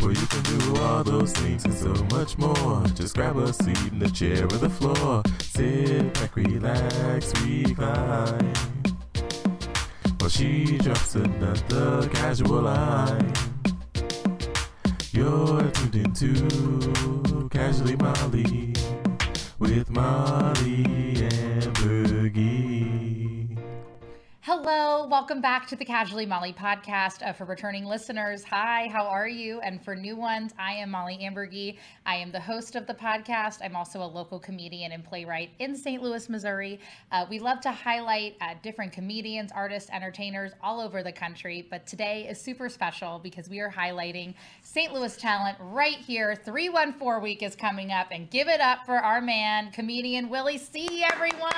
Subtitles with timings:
[0.00, 2.82] Well, you can do all those things and so much more.
[2.94, 5.22] Just grab a seat in the chair or the floor.
[5.42, 8.54] Sit back, relax, recline.
[10.18, 13.32] Well, she drops another casual line.
[15.12, 18.72] You're tuned into Casually Mollie
[19.58, 22.79] with Mollie and Bergie.
[24.62, 27.26] Hello, welcome back to the Casually Mollie podcast.
[27.26, 29.58] Uh, for returning listeners, hi, how are you?
[29.60, 31.78] And for new ones, I am Mollie Ambergy.
[32.04, 33.60] I am the host of the podcast.
[33.64, 36.02] I'm also a local comedian and playwright in St.
[36.02, 36.78] Louis, Missouri.
[37.10, 41.66] Uh, we love to highlight uh, different comedians, artists, entertainers all over the country.
[41.70, 44.92] But today is super special because we are highlighting St.
[44.92, 46.36] Louis talent right here.
[46.36, 51.02] 314 week is coming up, and give it up for our man, comedian Willie C.
[51.10, 51.50] Everyone.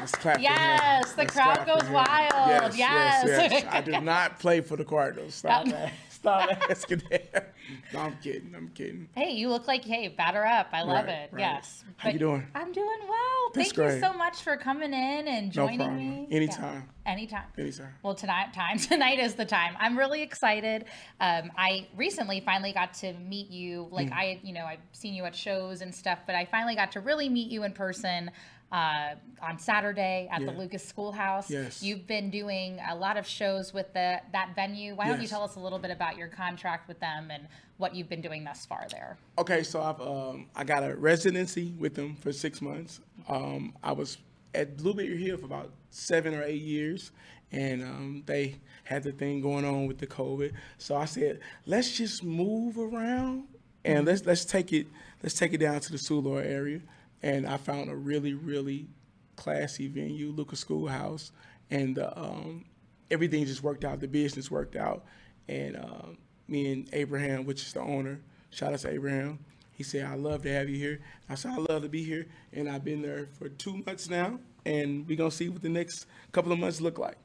[0.00, 0.42] Let's clap for him.
[0.42, 2.47] yes, the Let's crowd goes wild.
[2.48, 3.24] Yes, Yes.
[3.26, 3.64] yes, yes.
[3.70, 5.34] I did not play for the Cardinals.
[5.34, 5.92] Stop that.
[6.10, 7.54] Stop asking that.
[7.92, 8.52] No, I'm kidding.
[8.56, 9.08] I'm kidding.
[9.14, 10.68] Hey, you look like hey, batter up.
[10.72, 11.28] I love Right, it.
[11.32, 11.40] right.
[11.40, 11.84] Yes.
[11.96, 12.46] How you doing?
[12.54, 13.18] I'm doing well.
[13.54, 15.98] That's Thank you so much for coming in and No joining problem.
[15.98, 16.26] me.
[16.30, 16.84] Anytime.
[17.06, 17.44] Yeah, anytime.
[17.56, 17.94] Anytime.
[18.02, 19.74] Well, tonight time tonight is the time.
[19.78, 20.86] I'm really excited.
[21.20, 23.86] Um, I recently finally got to meet you.
[23.90, 26.92] Like I, you know, I've seen you at shows and stuff, but I finally got
[26.92, 28.30] to really meet you in person
[28.70, 31.50] uh, on Saturday at the Lucas Schoolhouse.
[31.50, 31.82] Yes.
[31.82, 34.94] You've been doing a lot of shows with the that venue.
[34.94, 37.46] Why don't you tell us a little bit about your contract with them and
[37.78, 39.16] what you've been doing thus far there?
[39.38, 43.00] Okay, so I've um, I got a residency with them for six months.
[43.28, 44.18] Um, I was
[44.54, 47.12] at Blueberry Hill for about seven or eight years,
[47.52, 50.52] and um, they had the thing going on with the COVID.
[50.76, 53.44] So I said, let's just move around
[53.84, 54.86] and let's let's take it
[55.22, 56.80] let's take it down to the Soulard area.
[57.22, 58.88] And I found a really really
[59.36, 61.32] classy venue, Lucas Schoolhouse,
[61.70, 62.64] and uh, um,
[63.10, 64.00] everything just worked out.
[64.00, 65.04] The business worked out,
[65.48, 69.38] and um, me and Abraham, which is the owner, shout out to Abraham.
[69.72, 72.26] He said, "I love to have you here." I said, "I love to be here,"
[72.52, 76.06] and I've been there for two months now, and we're gonna see what the next
[76.32, 77.16] couple of months look like.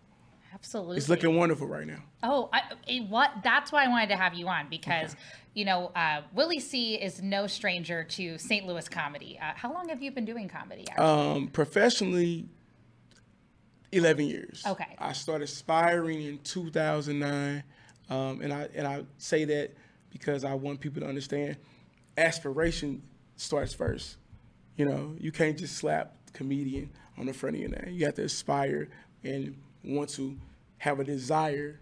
[0.54, 0.98] Absolutely.
[0.98, 2.04] It's looking wonderful right now.
[2.22, 3.32] Oh, I, it, what?
[3.44, 5.16] That's why I wanted to have you on because,
[5.54, 8.68] you know, uh, Willie C is no stranger to St.
[8.68, 9.40] Louis comedy.
[9.42, 10.88] Uh, how long have you been doing comedy?
[10.98, 12.48] Um, professionally,
[13.92, 14.64] eleven years.
[14.66, 14.96] Okay.
[15.00, 17.64] I started aspiring in two thousand nine,
[18.10, 19.72] um, and I and I say that
[20.12, 21.58] because I want people to understand,
[22.16, 23.02] aspiration
[23.38, 24.18] starts first.
[24.76, 27.94] You know, you can't just slap comedian on the front of your name.
[27.94, 28.90] You have to aspire
[29.24, 30.38] and want to
[30.80, 31.80] have a desire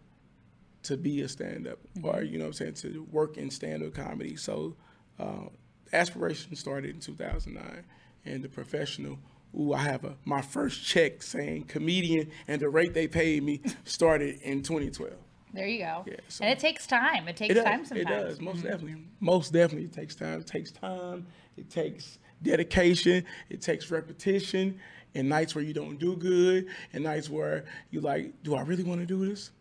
[0.84, 4.36] to be a stand-up or you know what I'm saying to work in stand-up comedy.
[4.36, 4.76] So
[5.20, 5.46] uh,
[5.94, 7.84] aspiration started in 2009
[8.26, 9.20] and the professional
[9.58, 13.62] ooh I have a my first check saying comedian and the rate they paid me
[13.84, 15.14] started in 2012.
[15.54, 16.04] there you go.
[16.08, 17.28] yeah, so- and it takes time.
[17.28, 18.10] It takes It time sometimes.
[18.10, 18.42] It does.
[18.42, 18.96] Most definitely.
[19.20, 20.40] Most definitely it takes time.
[20.40, 21.28] It takes time.
[21.58, 23.26] It takes dedication.
[23.50, 24.80] It takes repetition.
[25.14, 26.68] And nights where you don't do good.
[26.94, 29.52] And nights where you like, do I really want to do this?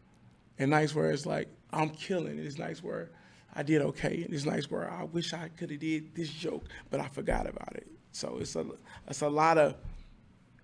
[0.59, 2.39] And nights where it's like, I'm killing.
[2.39, 3.11] And it's nights where
[3.55, 4.23] I did okay.
[4.23, 7.49] And it's nights where I wish I could have did this joke, but I forgot
[7.49, 7.87] about it.
[8.13, 8.65] So it's a
[9.09, 9.75] it's a lot of,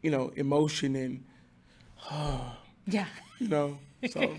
[0.03, 1.25] you know, emotion and
[2.87, 3.07] Yeah.
[3.39, 3.79] you know.
[4.11, 4.21] So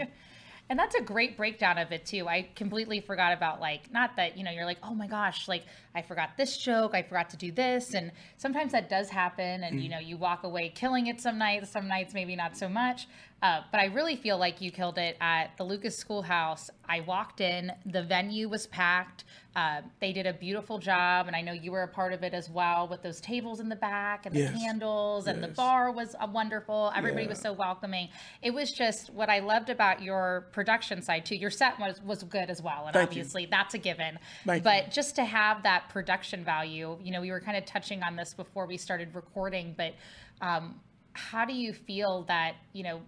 [0.69, 2.27] And that's a great breakdown of it too.
[2.27, 5.63] I completely forgot about like not that, you know, you're like, "Oh my gosh, like
[5.95, 9.75] I forgot this joke, I forgot to do this." And sometimes that does happen and
[9.75, 9.79] mm-hmm.
[9.79, 13.07] you know, you walk away killing it some nights, some nights maybe not so much.
[13.39, 16.71] Uh, but I really feel like you killed it at the Lucas Schoolhouse.
[16.89, 19.25] I walked in, the venue was packed.
[19.55, 22.33] Uh, they did a beautiful job, and I know you were a part of it
[22.33, 24.57] as well with those tables in the back and the Yes.
[24.59, 26.91] candles, and the bar was uh, wonderful.
[26.95, 27.29] Everybody Yeah.
[27.29, 28.09] was so welcoming.
[28.41, 31.35] It was just what I loved about your production side too.
[31.35, 33.21] Your set was was good as well, and Thank you.
[33.21, 34.17] obviously that's a given.
[34.45, 38.01] Thank but just to have that production value, you know, we were kind of touching
[38.01, 39.93] on this before we started recording, but
[40.41, 40.79] um,
[41.13, 43.01] how do you feel that you know?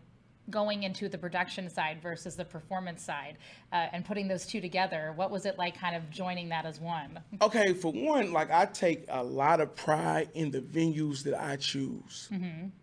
[0.49, 3.37] Going into the production side versus the performance side,
[3.71, 6.79] uh, and putting those two together, what was it like, kind of joining that as
[6.79, 7.19] one?
[7.41, 11.57] Okay, for one, like I take a lot of pride in the venues that I
[11.57, 12.29] choose.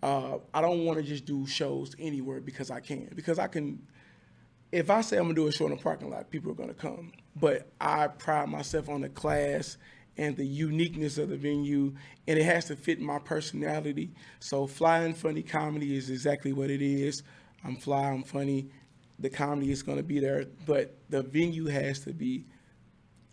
[0.03, 3.11] Uh, I don't want to just do shows anywhere because I can.
[3.15, 3.85] Because I can,
[4.71, 6.75] if I say I'm gonna do a show in a parking lot, people are gonna
[6.75, 7.12] come.
[7.35, 9.77] But I pride myself on the class
[10.19, 11.95] and the uniqueness of the venue,
[12.27, 14.11] and it has to fit my personality.
[14.41, 17.23] So, flying funny comedy is exactly what it is.
[17.67, 18.69] I'm fly, I'm funny.
[19.19, 22.45] The comedy is gonna be there, but the venue has to be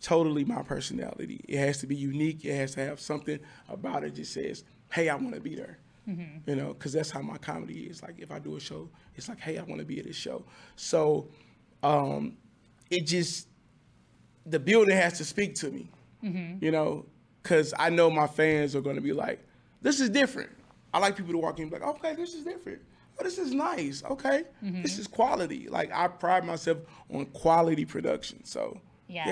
[0.01, 1.41] totally my personality.
[1.47, 2.43] It has to be unique.
[2.45, 3.39] It has to have something
[3.69, 4.15] about it.
[4.15, 5.79] that says, "Hey, I want to be there."
[6.45, 8.01] You know, because that's how my comedy is.
[8.03, 10.17] Like if I do a show, it's like, "Hey, I want to be at this
[10.17, 10.43] show."
[10.75, 11.29] So,
[11.81, 12.35] um,
[12.89, 13.47] it just
[14.45, 15.89] the building has to speak to me,
[16.23, 16.63] Mm-hmm.
[16.63, 17.05] you know,
[17.41, 19.39] because I know my fans are going to be like,
[19.81, 20.49] this is different.
[20.93, 22.81] I like people to walk in and be like, okay, this is different.
[23.19, 24.03] Oh, this is nice.
[24.09, 24.81] Okay, Mm-hmm.
[24.81, 25.67] this is quality.
[25.69, 26.79] Like I pride myself
[27.13, 28.43] on quality production.
[28.45, 29.27] So Yes.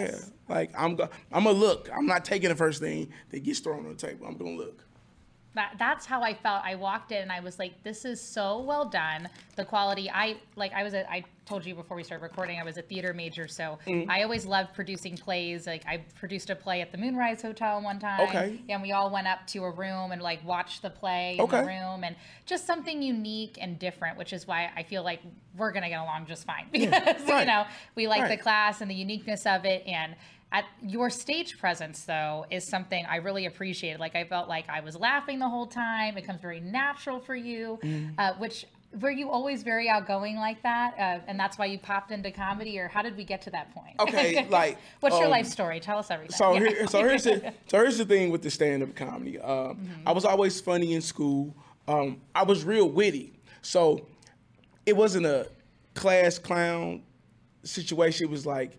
[0.50, 1.89] yeah, like I'm go- I'm gonna look.
[1.95, 4.28] I'm not taking the first thing that gets thrown on the table.
[4.28, 4.83] I'm gonna look.
[5.53, 6.63] That that's how I felt.
[6.63, 9.27] I walked in and I was like, this is so well done.
[9.57, 12.63] The quality, I like, I was a, I told you before we started recording, I
[12.63, 13.48] was a theater major.
[13.50, 14.09] So Mm.
[14.09, 15.68] I always loved producing plays.
[15.68, 18.21] Like I produced a play at the Moonrise Hotel one time.
[18.30, 18.62] Okay.
[18.69, 21.62] And we all went up to a room and like watched the play in Okay.
[21.62, 22.15] the room and
[22.45, 25.19] just something unique and different, which is why I feel like
[25.57, 26.94] we're going to get along just fine because,
[27.24, 27.45] you right.
[27.45, 27.65] know,
[27.95, 29.83] we like the class and the uniqueness of it.
[29.86, 30.15] And
[30.51, 34.00] at your stage presence though is something I really appreciated.
[34.00, 36.18] Like I felt like I was laughing the whole time.
[36.18, 38.13] It comes very natural for you, Mm.
[38.18, 38.65] uh, which
[39.00, 40.94] were you always very outgoing like that?
[41.00, 43.74] Uh, and that's why you popped into comedy or how did we get to that
[43.74, 43.95] point?
[44.01, 45.80] Okay, like, what's your um, life story?
[45.80, 46.36] Tell us everything.
[46.36, 46.59] So Yeah.
[46.59, 49.39] here, so here's the so here's the thing with the stand up comedy.
[49.39, 51.56] Um, I was always funny in school.
[51.88, 53.31] Um, I was real witty,
[53.62, 54.06] so
[54.86, 55.47] it wasn't a
[55.94, 57.04] class clown
[57.63, 58.27] situation.
[58.27, 58.77] It was like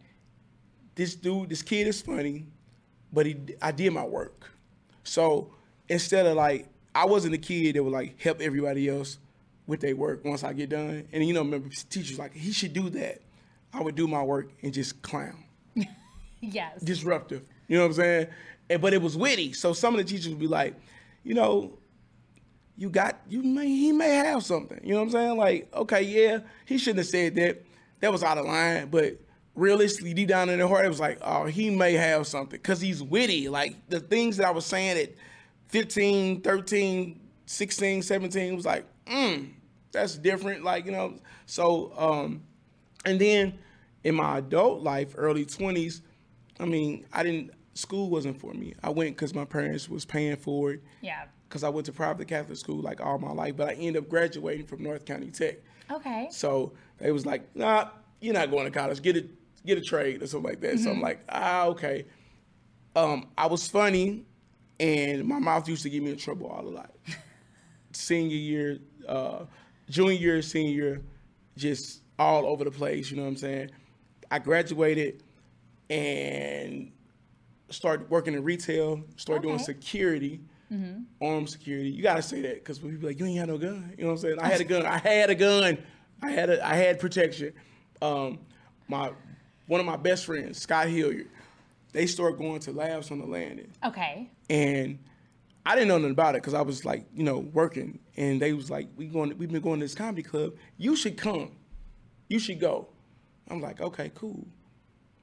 [0.95, 2.47] this dude, this kid is funny,
[3.13, 4.51] but he I did my work.
[5.05, 5.53] So
[5.89, 9.19] instead of like I wasn't a kid that would like help everybody else
[9.67, 11.09] with their work once I get done.
[11.13, 13.21] And you know, remember teachers like he should do that.
[13.73, 15.45] I would do my work and just clown
[16.41, 16.81] yes.
[16.83, 17.43] disruptive.
[17.69, 18.27] You know what I'm saying?
[18.69, 19.55] And, but it was witty.
[19.55, 20.75] So some of the teachers would be like,
[21.25, 21.79] you know,
[22.77, 24.81] you got you may he may have something.
[24.83, 25.37] You know what I'm saying?
[25.37, 27.65] Like, okay, yeah, he shouldn't have said that.
[28.01, 28.89] That was out of line.
[28.89, 29.19] But
[29.55, 32.81] realistically, deep down in their heart, it was like, oh, he may have something because
[32.81, 33.49] he's witty.
[33.49, 35.11] Like the things that I was saying at
[35.69, 39.49] 15, 13, 16, 17 was like, mm,
[39.91, 40.65] that's different.
[40.65, 42.43] Like, you know, so um,
[43.05, 43.59] and then
[44.05, 46.01] in my adult life, early 20s,
[46.61, 48.75] I mean, I didn't, school wasn't for me.
[48.83, 51.25] I went because my parents was paying for it Yeah.
[51.49, 54.09] because I went to private Catholic school like all my life, but I ended up
[54.09, 55.57] graduating from North County Tech.
[55.91, 56.29] Okay.
[56.31, 57.89] So they was like, nah,
[58.21, 59.01] you're not going to college.
[59.03, 59.25] Get a,
[59.65, 60.79] get a trade or something like that.
[60.79, 62.05] So I'm like, ah, okay.
[62.97, 64.25] Um, I was funny
[64.81, 66.91] and my mouth used to get me in trouble all the lot.
[67.93, 68.79] Senior year,
[69.09, 69.45] uh,
[69.89, 71.03] junior year, senior year,
[71.57, 73.71] just all over the place, you know what I'm saying?
[74.31, 75.23] I graduated
[75.91, 76.91] and
[77.71, 79.65] started working in retail, started doing Okay.
[79.65, 80.41] security,
[81.21, 81.91] armed security.
[81.91, 83.93] You gotta say that because people be like, you ain't had no gun.
[83.99, 84.39] You know what I'm saying?
[84.41, 84.87] I had a gun.
[84.87, 85.79] I had a gun.
[86.23, 87.53] I had a, I had protection.
[88.01, 88.39] Um,
[88.89, 89.11] my
[89.73, 91.29] one of my best friends, Scott Hilliard,
[91.93, 94.31] they started going to labs on the landing, Okay.
[94.51, 94.99] and
[95.65, 98.53] I didn't know nothing about it because I was like, you know, working, and they
[98.53, 100.55] was like, we going, we've been going to this comedy club.
[100.77, 101.53] You should come.
[102.29, 102.89] You should go.
[103.49, 104.47] I'm like, okay, cool.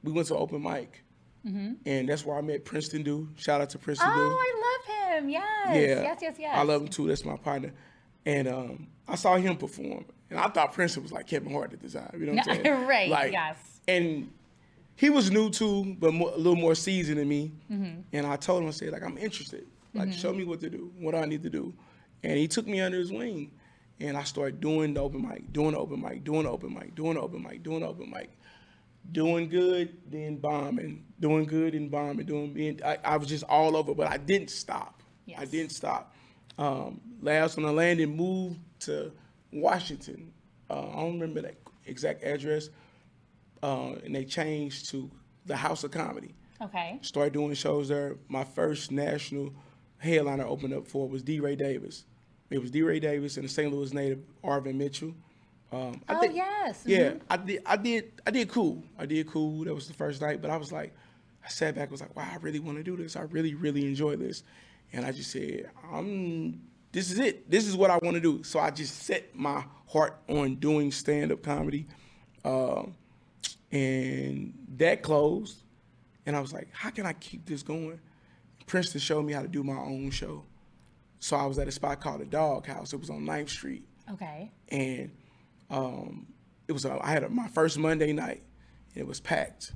[0.03, 1.03] We went to open mic,
[1.43, 3.29] and that's where I met Princeton Do.
[3.35, 4.09] Shout out to Princeton.
[4.11, 5.29] Oh, I love him.
[5.29, 5.43] Yes.
[5.67, 6.01] Yeah.
[6.03, 6.55] Yes, yes, yes.
[6.57, 7.07] I love him too.
[7.07, 7.71] That's my partner.
[8.25, 10.05] And um, I saw him perform.
[10.29, 12.11] And I thought Princeton was like Kevin Hart at the time.
[12.19, 12.85] You know what I'm saying?
[12.87, 13.57] Right, Like, yes.
[13.87, 14.31] And
[14.99, 17.53] he was new too, but more, a little more seasoned than me.
[17.71, 18.01] Mm-hmm.
[18.11, 19.65] And I told him, I said, like, I'm interested.
[19.93, 21.73] Like, show me what to do, what I need to do.
[22.21, 23.51] And he took me under his wing.
[24.01, 26.95] And I started doing the open mic, doing the open mic, doing the open mic,
[26.95, 28.29] doing the open mic, doing the open mic.
[29.13, 31.05] Doing good, then bombing.
[31.17, 32.25] Doing good and bombing.
[32.25, 35.01] Doing being I, I was just all over, but I didn't stop.
[35.37, 36.13] I didn't stop.
[36.57, 39.13] Um, last on the landing, moved to
[39.53, 40.33] Washington.
[40.69, 42.69] Uh, I don't remember that exact address.
[43.61, 45.09] Uh, and they changed to
[45.45, 46.33] the House of Comedy.
[46.61, 46.99] Okay.
[47.01, 48.17] Started doing shows there.
[48.27, 49.53] My first national
[49.97, 51.39] headliner opened up for was D.
[51.39, 52.05] Ray Davis.
[52.49, 52.81] It was D.
[52.81, 53.71] Ray Davis and the St.
[53.73, 55.13] Louis native Arvin Mitchell.
[55.71, 56.83] Um, I Oh, think- yes.
[56.85, 57.21] Yeah, Mhm.
[57.29, 57.61] I did.
[57.65, 58.11] I did.
[58.25, 58.83] I did cool.
[58.97, 59.65] I did cool.
[59.65, 60.93] That was the first night, but I was like,
[61.45, 61.83] I sat back.
[61.83, 63.15] And was like, wow, I really want to do this.
[63.15, 64.43] I really, really enjoy this,
[64.93, 66.61] and I just said, I'm.
[66.91, 67.47] This is it.
[67.49, 68.41] This is what I want to do.
[68.43, 71.85] So I just set my heart on doing stand-up comedy,
[72.43, 72.95] um,
[73.71, 75.63] and that closed.
[76.25, 77.99] And I was like, how can I keep this going?
[78.67, 80.43] Princeton showed me how to do my own show.
[81.19, 82.93] So I was at a spot called the Dog House.
[82.93, 84.51] It was on 9th Street Okay.
[84.69, 85.11] and
[85.69, 86.27] um,
[86.67, 88.43] it was a, I had a, my first Monday night,
[88.93, 89.73] and it was packed.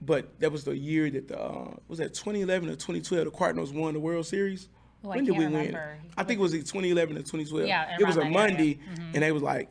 [0.00, 3.72] But that was the year that the uh, was that 2011 or 2012 the Cardinals
[3.72, 4.68] won the World Series.
[5.04, 5.98] Oh, I can't remember.
[6.16, 7.66] I think it was 2011 or 2012.
[7.66, 8.48] Yeah, it was a around that area.
[8.56, 8.78] Monday,
[9.14, 9.70] and they was like,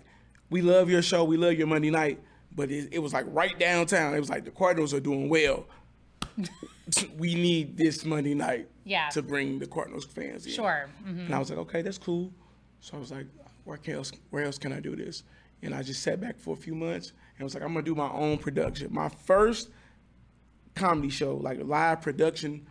[0.49, 2.19] "We love your show, we love your Monday night."
[2.57, 4.13] But it, it was like right downtown.
[4.15, 5.65] It was like the Cardinals are doing well.
[7.17, 9.09] we need this Monday night Yeah.
[9.09, 10.51] to bring the Cardinals fans in.
[10.53, 10.89] Sure.
[11.05, 11.27] Mhm.
[11.27, 12.31] And I was like, okay, that's cool.
[12.81, 13.27] So I was like,
[13.63, 15.23] where can else, where else can I do this?
[15.61, 17.95] And I just sat back for a few months and was like, I'm gonna do
[17.95, 18.87] my own production.
[18.91, 19.69] My first
[20.75, 22.65] comedy show, like a live production,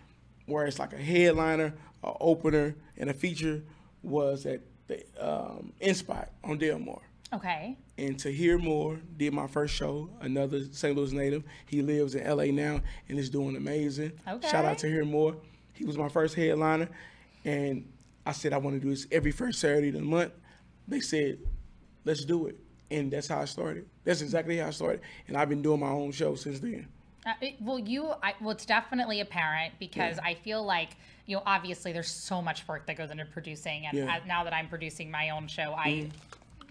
[0.46, 3.62] where it's like a headliner, a opener, and a feature,
[4.02, 7.00] was at the um, Inspot on Delmar.
[7.32, 7.76] Okay.
[7.98, 10.08] And to hear more, did my first show.
[10.20, 10.96] Another St.
[10.96, 11.42] Louis native.
[11.66, 14.12] He lives in LA now and is doing amazing.
[14.28, 14.48] Okay.
[14.48, 15.36] Shout out to Hear More.
[15.72, 16.88] He was my first headliner,
[17.44, 17.86] and
[18.24, 20.32] I said I want to do this every first Saturday of the month.
[20.88, 21.38] They said,
[22.04, 22.56] let's do it,
[22.90, 23.86] and that's how I started.
[24.04, 26.86] That's exactly how I started, and I've been doing my own show since then.
[27.26, 30.24] Uh, it, well, you, I, well, it's definitely apparent because Yeah.
[30.24, 30.90] I feel like,
[31.26, 33.84] you know, obviously there's so much work that goes into producing.
[33.86, 34.04] And Yeah.
[34.06, 34.24] Mm-hmm.
[34.24, 36.08] uh, now that I'm producing my own show, I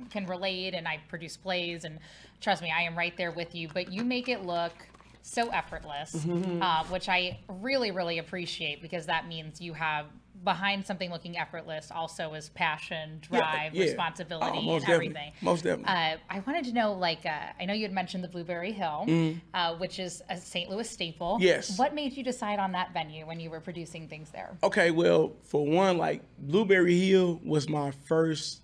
[0.09, 1.83] can relate and I produce plays.
[1.83, 1.99] And
[2.41, 3.67] trust me, I am right there with you.
[3.73, 4.73] But you make it look
[5.21, 6.61] so effortless, Mm-hmm.
[6.61, 10.05] uh, which I really, really appreciate because that means you have
[10.43, 13.85] behind something looking effortless also is passion, drive, yeah.
[13.85, 15.05] responsibility, Oh, and most definitely.
[15.07, 15.31] everything.
[15.41, 15.91] Most definitely.
[15.95, 19.07] Uh, I wanted to know, like, uh, I know you had mentioned the Blueberry Hill,
[19.55, 20.69] uh, which is a St.
[20.69, 21.37] Louis staple.
[21.41, 21.79] Yes.
[21.79, 24.55] What made you decide on that venue when you were producing things there?
[24.61, 28.61] Okay, well, for one, like Blueberry Hill was my first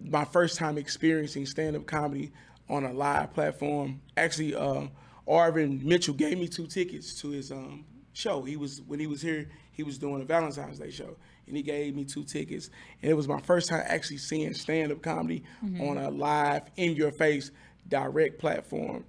[0.00, 2.32] my first time experiencing stand up comedy
[2.68, 4.00] on a live platform.
[4.16, 4.86] Actually, uh,
[5.28, 8.42] Arvin Mitchell gave me two tickets to his um, show.
[8.42, 11.16] He was when he was here, he was doing a Valentine's Day show,
[11.46, 12.70] and he gave me two tickets.
[13.02, 15.44] And it was my first time actually seeing stand up comedy
[15.80, 17.50] on a live, in your face,
[17.88, 19.04] direct platform.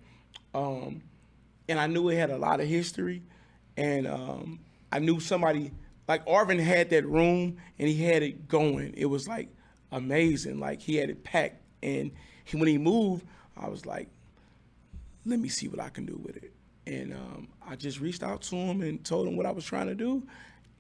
[0.54, 1.02] Um,
[1.68, 3.24] and I knew it had a lot of history,
[3.78, 4.60] and um,
[4.92, 5.72] I knew somebody
[6.08, 8.94] like Arvin had that room and he had it going.
[8.98, 9.48] It was like
[9.92, 10.60] amazing.
[10.60, 12.12] Like he had it packed, and
[12.46, 13.26] he, when he moved,
[13.58, 14.10] I was like,
[15.26, 16.54] "Let me see what I can do with it."
[16.88, 19.88] And um, I just reached out to him and told him what I was trying
[19.88, 20.24] to do,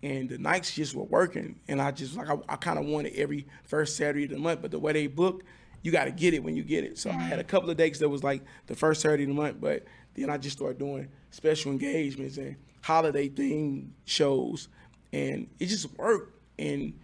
[0.03, 1.59] and the nights just were working.
[1.67, 4.61] And I just like I, I kind of wanted every first Saturday of the month,
[4.61, 5.43] but the way they book,
[5.83, 6.97] you got to get it when you get it.
[6.97, 9.35] So I had a couple of dates that was like the first Saturday of the
[9.35, 14.69] month, but then I just started doing special engagements and holiday themed shows,
[15.13, 16.37] and it just worked.
[16.59, 16.99] And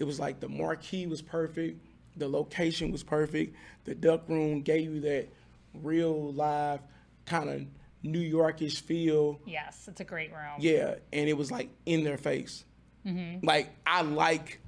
[0.00, 3.54] it was like the marquee was perfect, the location was perfect,
[3.84, 5.28] the duck room gave you that
[5.74, 6.80] real live
[7.26, 7.62] kind of
[8.02, 9.38] New Yorkish feel.
[9.46, 10.56] Yes, it's a great room.
[10.58, 12.64] Yeah, and it was like in their face.
[13.06, 13.46] Mm-hmm.
[13.46, 14.60] Like I like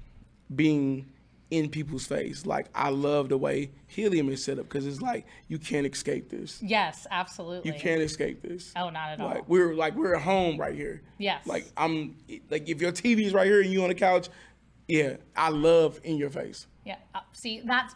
[0.55, 1.07] being
[1.49, 2.45] in people's face.
[2.45, 6.29] Like I love the way Helium is set up because it's like you can't escape
[6.29, 6.61] this.
[6.61, 7.71] Yes, absolutely.
[7.71, 8.71] You can't escape this.
[8.75, 9.29] Oh, not at all.
[9.29, 11.01] Like we're like we're at home right here.
[11.17, 11.45] Yes.
[11.47, 12.17] Like I'm
[12.49, 14.29] like if your TV's right here and you on the couch,
[14.87, 16.67] yeah, I love in your face.
[16.85, 16.97] Yeah.
[17.15, 17.95] Uh, see, that's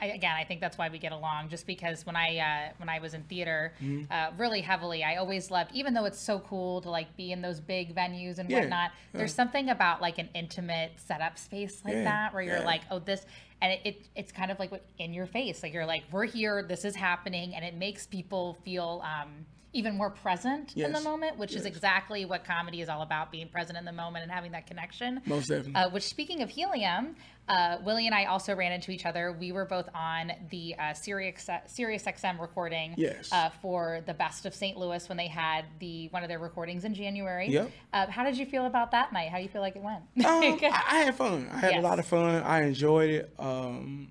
[0.00, 0.34] I, again.
[0.36, 1.48] I think that's why we get along.
[1.50, 4.12] Just because when I uh, when I was in theater, Mm-hmm.
[4.12, 5.70] uh, really heavily, I always loved.
[5.72, 8.90] Even though it's so cool to like be in those big venues and Yeah, whatnot,
[9.12, 12.98] there's something about like an intimate setup space like Yeah, that where you're like, oh,
[12.98, 13.24] this.
[13.62, 15.62] And it, it, it's kind of like what in your face.
[15.62, 19.96] Like you're like, we're here, this is happening, and it makes people feel um, even
[19.96, 23.76] more present in the moment, which is exactly what comedy is all about: being present
[23.76, 25.20] in the moment and having that connection.
[25.26, 25.74] Most definitely.
[25.74, 27.16] Uh, which, speaking of helium,
[27.48, 29.32] uh, Willie and I also ran into each other.
[29.38, 33.30] We were both on the uh, Sirius Sirius XM recording Yes.
[33.32, 34.78] uh, for the Best of St.
[34.78, 37.48] Louis when they had the one of their recordings in January.
[37.50, 37.70] Yep.
[37.92, 39.28] Uh, how did you feel about that night?
[39.30, 40.02] How do you feel like it went?
[40.24, 41.48] Um, I, I had fun.
[41.52, 41.80] I had Yes.
[41.80, 42.42] a lot of fun.
[42.42, 43.34] I enjoyed it.
[43.38, 44.08] Um,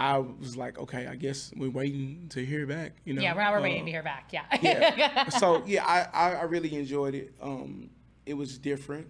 [0.00, 2.92] I was like, okay, I guess we're waiting to hear back.
[3.04, 3.20] You know.
[3.20, 4.32] yeah, we're Uh, waiting to hear back.
[4.32, 4.44] Yeah.
[4.62, 5.28] yeah.
[5.28, 7.34] so yeah, I, I, really enjoyed it.
[7.38, 7.90] Um,
[8.24, 9.08] it was different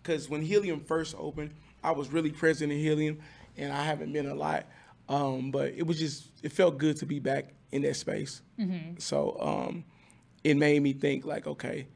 [0.00, 1.50] because when Helium first opened,
[1.82, 3.18] I was really present in Helium,
[3.56, 4.66] and I haven't been a lot.
[5.08, 8.42] Um, but it was just it felt good to be back in that space.
[8.98, 9.84] So um,
[10.44, 11.88] it made me think like, okay,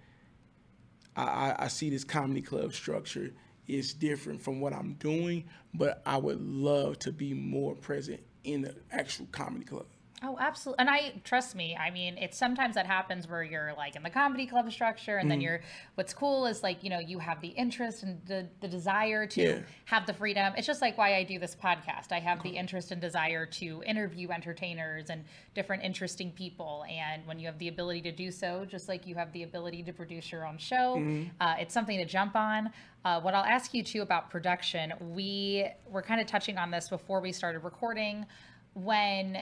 [1.14, 3.33] I, I, I see this comedy club structure
[3.75, 8.62] is different from what I'm doing, but I would love to be more present in
[8.62, 9.87] the actual comedy club.
[10.23, 10.81] Oh, absolutely.
[10.81, 11.75] And I trust me.
[11.77, 15.23] I mean, it's sometimes that happens where you're like in the comedy club structure, and
[15.25, 15.29] Mm-hmm.
[15.31, 15.61] then you're.
[15.95, 19.41] What's cool is like you know you have the interest and the the desire to
[19.43, 19.59] Yeah.
[19.87, 20.53] have the freedom.
[20.59, 22.12] It's just like why I do this podcast.
[22.12, 25.25] I have the interest and desire to interview entertainers and
[25.55, 26.85] different interesting people.
[26.91, 29.83] And when you have the ability to do so, just like you have the ability
[29.85, 31.29] to produce your own show, Mm-hmm.
[31.41, 32.69] uh, it's something to jump on.
[33.07, 36.91] Uh, what I'll ask you too about production, we were kind of touching on this
[36.91, 38.27] before we started recording.
[38.75, 39.39] When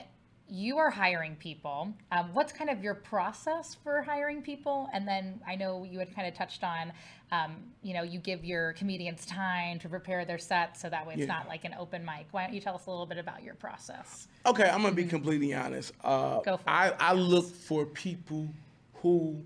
[0.49, 4.89] you are hiring people, um, what's kind of your process for hiring people?
[4.93, 6.91] And then I know you had kind of touched on,
[7.31, 11.13] um, you know, you give your comedians time to prepare their sets so that way
[11.13, 11.27] it's Yeah.
[11.27, 12.27] not like an open mic.
[12.31, 14.27] Why don't you tell us a little bit about your process?
[14.45, 15.91] Okay, I'm gonna be completely honest.
[16.03, 16.95] Uh, Go for I, it.
[16.99, 18.47] I look for people
[18.95, 19.43] who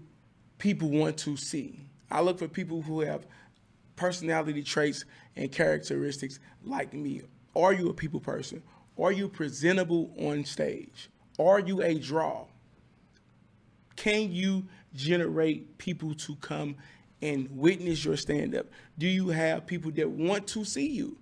[0.57, 1.79] people want to see.
[2.09, 3.25] I look for people who have
[3.95, 5.05] personality traits
[5.35, 7.21] and characteristics like me.
[7.55, 8.63] Are you a people person?
[8.99, 11.09] Are you presentable on stage?
[11.39, 12.45] Are you a draw?
[13.95, 16.75] Can you generate people to come
[17.21, 18.67] and witness your stand up?
[18.97, 21.17] Do you have people that want to see you?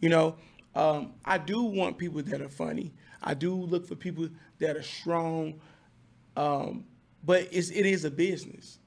[0.00, 0.36] You know,
[0.74, 2.92] um, I do want people that are funny.
[3.22, 4.28] I do look for people
[4.58, 5.60] that are strong.
[6.36, 6.84] Um,
[7.24, 8.78] but it's, it is a business.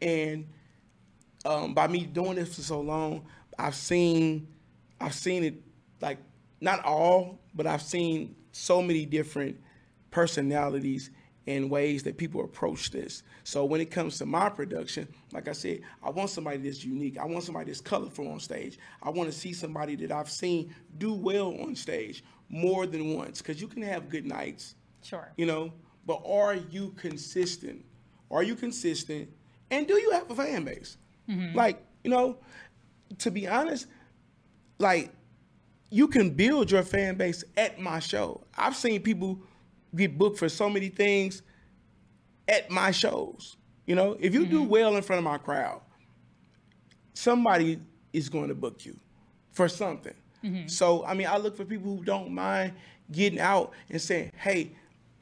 [0.00, 0.46] And
[1.44, 3.26] um, by me doing this for so long,
[3.58, 4.48] I've seen,
[5.00, 5.54] I've seen it
[6.00, 6.18] like
[6.60, 9.56] not all, but I've seen so many different
[10.10, 11.10] personalities
[11.46, 13.22] and ways that people approach this.
[13.44, 17.18] So when it comes to my production, like I said, I want somebody that's unique.
[17.18, 18.78] I want somebody that's colorful on stage.
[19.02, 23.38] I want to see somebody that I've seen do well on stage more than once.
[23.42, 25.30] Because you can have good nights, Sure.
[25.36, 25.72] you know,
[26.04, 27.84] but are you consistent?
[28.30, 29.28] Are you consistent?
[29.70, 30.96] And do you have a fan base?
[31.28, 31.56] Mm-hmm.
[31.56, 32.38] Like, you know,
[33.18, 33.86] to be honest,
[34.78, 35.12] like
[35.90, 38.42] you can build your fan base at my show.
[38.56, 39.38] I've seen people
[39.94, 41.42] get booked for so many things
[42.48, 43.56] at my shows.
[43.86, 45.80] You know, if you do well in front of my crowd,
[47.14, 47.80] somebody
[48.12, 48.96] is going to book you
[49.52, 50.14] for something.
[50.68, 52.72] So, I mean, I look for people who don't mind
[53.10, 54.72] getting out and saying, "Hey,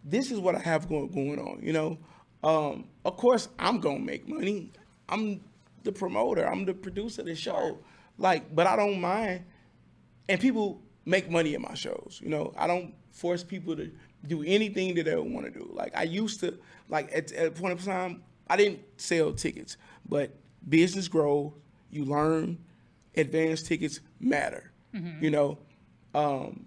[0.05, 1.99] this is what I have going going on." You know,
[2.43, 4.71] um, of course, I'm gonna make money.
[5.09, 5.41] I'm
[5.83, 6.47] the promoter.
[6.47, 7.79] I'm the producer of the show.
[8.19, 9.45] Like, but I don't mind.
[10.29, 12.21] And people make money at my shows.
[12.23, 13.91] You know, I don't force people to
[14.27, 15.71] do anything that they want to do.
[15.73, 19.77] Like I used to, like at, at a point of time, I didn't sell tickets,
[20.09, 20.31] but
[20.69, 21.53] business grows.
[21.91, 22.59] You learn.
[23.17, 24.73] Advanced tickets matter.
[25.21, 25.59] You know,
[26.15, 26.67] um,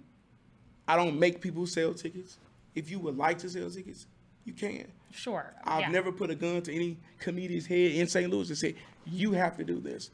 [0.88, 2.38] I don't make people sell tickets.
[2.74, 4.06] If you would like to sell tickets,
[4.46, 4.88] you can.
[5.12, 5.54] Sure.
[5.64, 5.90] I've yeah.
[5.90, 8.32] never put a gun to any comedian's head in St.
[8.32, 10.10] Louis and say, you have to do this.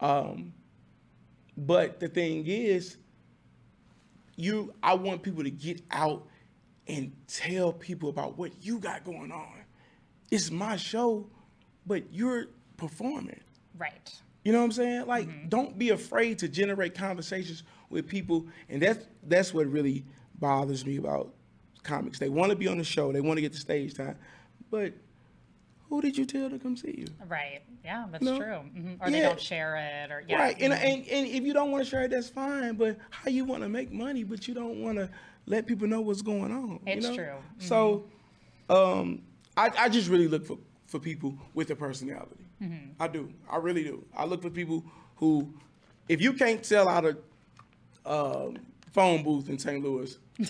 [0.00, 0.52] Um,
[1.56, 2.96] but the thing is,
[4.36, 6.26] you I want people to get out
[6.86, 9.54] and tell people about what you got going on.
[10.30, 11.28] It's my show,
[11.86, 12.46] but you're
[12.76, 13.40] performing.
[13.78, 14.14] Right.
[14.44, 15.06] You know what I'm saying?
[15.06, 15.48] Like, mm-hmm.
[15.48, 20.04] don't be afraid to generate conversations with people, and that's that's what really
[20.38, 21.32] bothers me about
[21.82, 22.18] comics.
[22.18, 24.16] They want to be on the show, they want to get the stage time,
[24.70, 24.92] but
[25.88, 27.06] who did you tell to come see you?
[27.28, 27.62] Right.
[27.84, 28.36] Yeah, that's No.
[28.38, 28.56] true.
[28.74, 30.40] hmm Or they don't share it, or yeah.
[30.42, 30.76] Right, and, mhm.
[30.84, 32.74] and and if you don't want to share it, that's fine.
[32.74, 35.08] But how you want to make money, but you don't want to
[35.46, 36.80] let people know what's going on?
[36.86, 37.14] you It's know?
[37.14, 37.34] true.
[37.58, 38.04] So,
[38.68, 39.22] um,
[39.56, 42.44] I I just really look for for people with a personality.
[42.62, 43.00] Mm-hmm.
[43.00, 43.32] I do.
[43.50, 44.04] I really do.
[44.16, 44.84] I look for people
[45.16, 45.52] who,
[46.08, 47.16] if you can't sell out a
[48.10, 48.56] um,
[48.92, 49.82] phone booth in St.
[49.84, 50.16] Louis,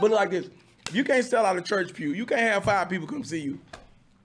[0.00, 0.48] but like this,
[0.92, 3.58] you can't sell out a church pew, you can't have five people come see you.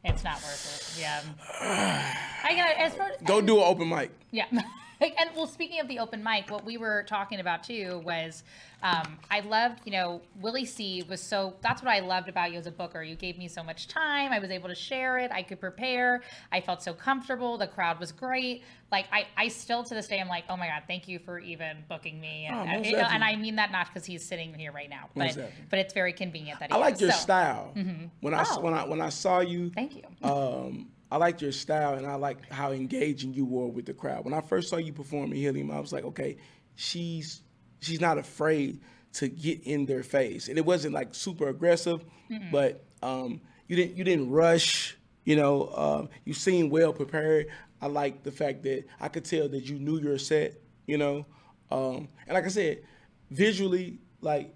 [0.04, 1.02] It's not worth it.
[1.02, 1.22] Yeah.
[2.44, 4.12] I got as far Go do an open mic.
[4.32, 4.46] Yeah.
[5.02, 8.44] and well, speaking of the open mic, what we were talking about too was
[8.82, 12.58] um, I loved, you know, Willie C was so, that's what I loved about you
[12.58, 13.04] as a booker.
[13.04, 14.32] You gave me so much time.
[14.32, 15.32] I was able to share it.
[15.34, 16.22] I could prepare.
[16.52, 17.58] I felt so comfortable.
[17.58, 18.64] The crowd was great.
[18.92, 21.40] Like, I, I still to this day, I'm like, oh my God, thank you for
[21.40, 22.46] even booking me.
[22.46, 23.24] And, Oh, and, you know, and.
[23.24, 25.38] I mean that not because he's sitting here right now, but,
[25.70, 27.02] but it's very convenient that he I like is.
[27.02, 27.74] your So, style.
[28.22, 28.62] When I Oh.
[28.62, 30.04] when I when I saw you, Thank you.
[30.28, 34.26] um, I liked your style and I like how engaging you were with the crowd.
[34.26, 36.38] When I first saw you perform in Helium, I was like, okay,
[36.76, 37.42] she's
[37.82, 38.80] she's not afraid
[39.14, 42.06] to get in their face, and it wasn't like super aggressive,
[42.52, 44.96] but um, you didn't you didn't rush.
[45.26, 47.48] You know, um, you seemed well prepared.
[47.82, 50.62] I like the fact that I could tell that you knew your set.
[50.86, 51.26] You know,
[51.72, 52.84] um, and like I said,
[53.32, 54.54] visually, like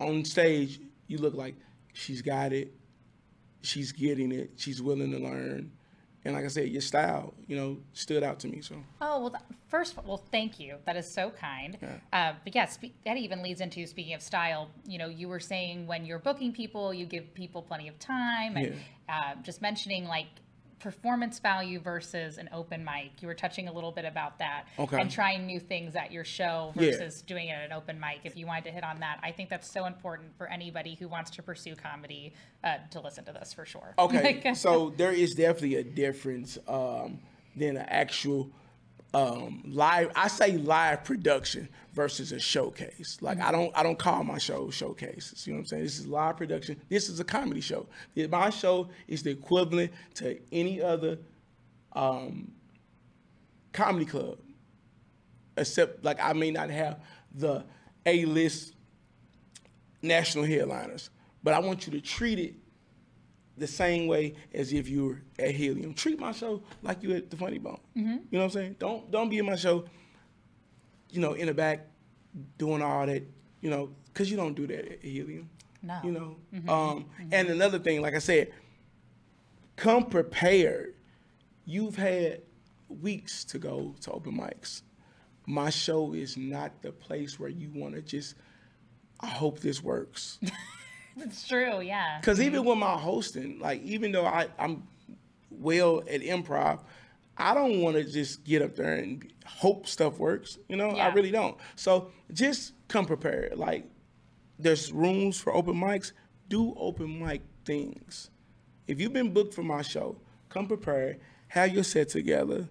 [0.00, 1.56] on stage, you look like
[1.92, 2.72] she's got it
[3.62, 4.50] she's getting it.
[4.56, 5.72] She's willing to learn.
[6.24, 8.60] And like I said, your style, you know, stood out to me.
[8.60, 9.36] So Oh well,
[9.68, 10.76] first, well, thank you.
[10.84, 11.78] That is so kind.
[12.12, 14.68] Uh, but yeah, spe- that even leads into speaking of style.
[14.86, 18.56] You know, you were saying when you're booking people, you give people plenty of time,
[18.56, 18.66] and
[19.08, 20.26] uh, just mentioning like
[20.80, 23.20] performance value versus an open mic.
[23.20, 25.00] You were touching a little bit about that, Okay.
[25.00, 26.90] and trying new things at your show Yeah.
[26.90, 28.20] versus doing it at an open mic.
[28.24, 31.06] If you wanted to hit on that, I think that's so important for anybody who
[31.06, 32.32] wants to pursue comedy
[32.64, 33.94] uh, to listen to this for sure.
[33.98, 37.18] okay, so there is definitely a difference um,
[37.56, 38.50] than an actual
[39.14, 40.12] um, live.
[40.16, 43.18] I say live production versus a showcase.
[43.20, 45.46] Like I don't I don't call my show showcases.
[45.46, 45.82] You know what I'm saying?
[45.84, 46.80] This is live production.
[46.88, 47.86] This is a comedy show.
[48.30, 51.18] My show is the equivalent to any other
[51.94, 52.52] um,
[53.72, 54.38] comedy club.
[55.56, 57.00] except like I may not have
[57.34, 57.64] the
[58.06, 58.74] A list
[60.02, 61.10] national headliners,
[61.42, 62.54] but I want you to treat it
[63.56, 65.94] the same way as if you were at Helium.
[65.94, 67.80] Treat my show like you at the Funny Bone.
[67.96, 68.10] Mm-hmm.
[68.10, 68.76] You know what I'm saying?
[68.78, 69.84] Don't don't be in my show,
[71.10, 71.86] you know, in the back
[72.58, 73.22] doing all that,
[73.60, 75.50] you know, because you don't do that at Helium.
[75.82, 76.00] No.
[76.02, 76.36] You know.
[76.54, 76.68] Mm-hmm.
[76.68, 77.28] Um, mm-hmm.
[77.32, 78.52] and another thing, like I said,
[79.76, 80.94] come prepared.
[81.64, 82.42] You've had
[82.88, 84.82] weeks to go to open mics.
[85.46, 88.34] My show is not the place where you want to just.
[89.20, 90.38] I hope this works.
[91.16, 91.80] It's true.
[91.80, 92.18] Yeah.
[92.20, 92.70] Because even mm-hmm.
[92.70, 94.84] with my hosting, like even though I, I'm
[95.50, 96.80] well at improv,
[97.36, 100.58] I don't want to just get up there and hope stuff works.
[100.68, 101.56] You know, I really don't.
[101.74, 103.56] So just come prepared.
[103.56, 103.86] Like
[104.58, 106.12] there's rooms for open mics.
[106.48, 108.30] Do open mic things.
[108.86, 110.16] If you've been booked for my show,
[110.48, 111.20] come prepared.
[111.48, 112.68] Have your set together,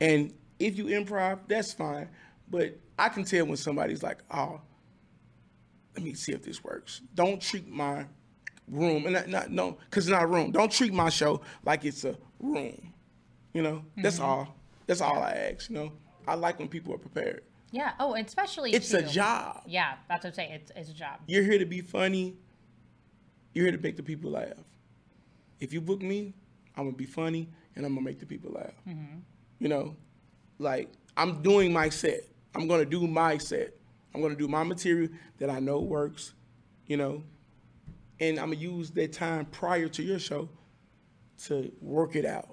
[0.00, 2.08] and if you improv, that's fine.
[2.48, 4.60] But I can tell when somebody's like, "Oh,
[5.96, 8.06] let me see if this works." Don't treat my
[8.68, 10.52] room and not, not no, because it's not a room.
[10.52, 12.92] Don't treat my show like it's a room.
[13.52, 14.24] You know, that's mm-hmm.
[14.24, 14.56] all.
[14.86, 15.70] That's all I ask.
[15.70, 15.92] You know,
[16.28, 17.42] I like when people are prepared.
[17.70, 17.92] Yeah.
[17.98, 19.62] Oh, and especially It's a job.
[19.66, 20.52] Yeah, that's what I'm saying.
[20.52, 21.20] It's it's a job.
[21.26, 22.36] You're here to be funny.
[23.54, 24.64] You're here to make the people laugh.
[25.60, 26.34] If you book me,
[26.76, 28.74] I'm gonna be funny and I'm gonna make the people laugh.
[28.88, 29.18] Mm-hmm.
[29.58, 29.96] You know,
[30.58, 32.20] like I'm doing my set.
[32.54, 33.74] I'm gonna do my set.
[34.16, 36.32] I'm gonna do my material that I know works.
[36.86, 37.22] You know,
[38.18, 40.48] and I'm gonna use that time prior to your show
[41.44, 42.48] to work it out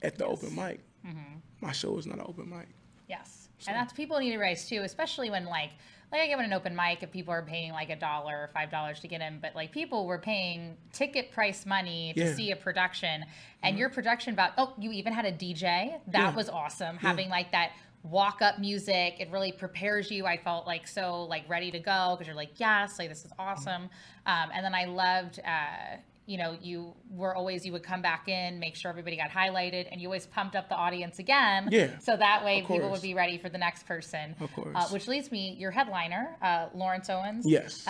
[0.00, 0.80] at the open mic.
[1.06, 1.38] Mm-hmm.
[1.60, 2.68] My show is not an open mic.
[3.08, 3.48] Yes.
[3.66, 5.70] And that's people need to realize too, especially when like
[6.10, 8.50] like I get on an open mic if people are paying like a dollar or
[8.54, 12.34] five dollars to get in, but like people were paying ticket price money to Yeah.
[12.34, 13.26] see a production
[13.62, 13.80] and mm-hmm.
[13.80, 16.00] your production about oh, you even had a DJ.
[16.06, 16.34] That Yeah.
[16.34, 16.96] was awesome.
[16.96, 20.26] Having like that walk up music, it really prepares you.
[20.26, 23.32] I felt like so like ready to go because you're like, yes, like this is
[23.38, 23.90] awesome.
[24.26, 25.96] Um, and then I loved uh
[26.30, 29.88] you know, you were always you would come back in, make sure everybody got highlighted,
[29.90, 31.68] and you always pumped up the audience again.
[31.72, 31.98] Yeah.
[31.98, 34.36] So that way people would be ready for the next person.
[34.38, 34.76] Of course.
[34.76, 37.44] Uh, which leads me, your headliner, uh, Lawrence Owens.
[37.48, 37.84] Yes.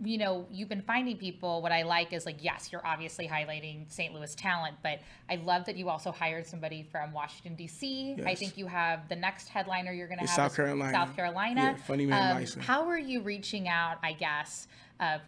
[0.00, 1.62] Uh, you know, you've been finding people.
[1.62, 4.14] What I like is like, yes, you're obviously highlighting St.
[4.14, 8.16] Louis talent, but I love that you also hired somebody from Washington D.C.
[8.26, 10.92] I think you have the next headliner you're going to have South Carolina.
[10.92, 11.60] South Carolina.
[11.60, 13.98] Yeah, Funny Man Um, How are you reaching out?
[14.02, 14.68] I guess.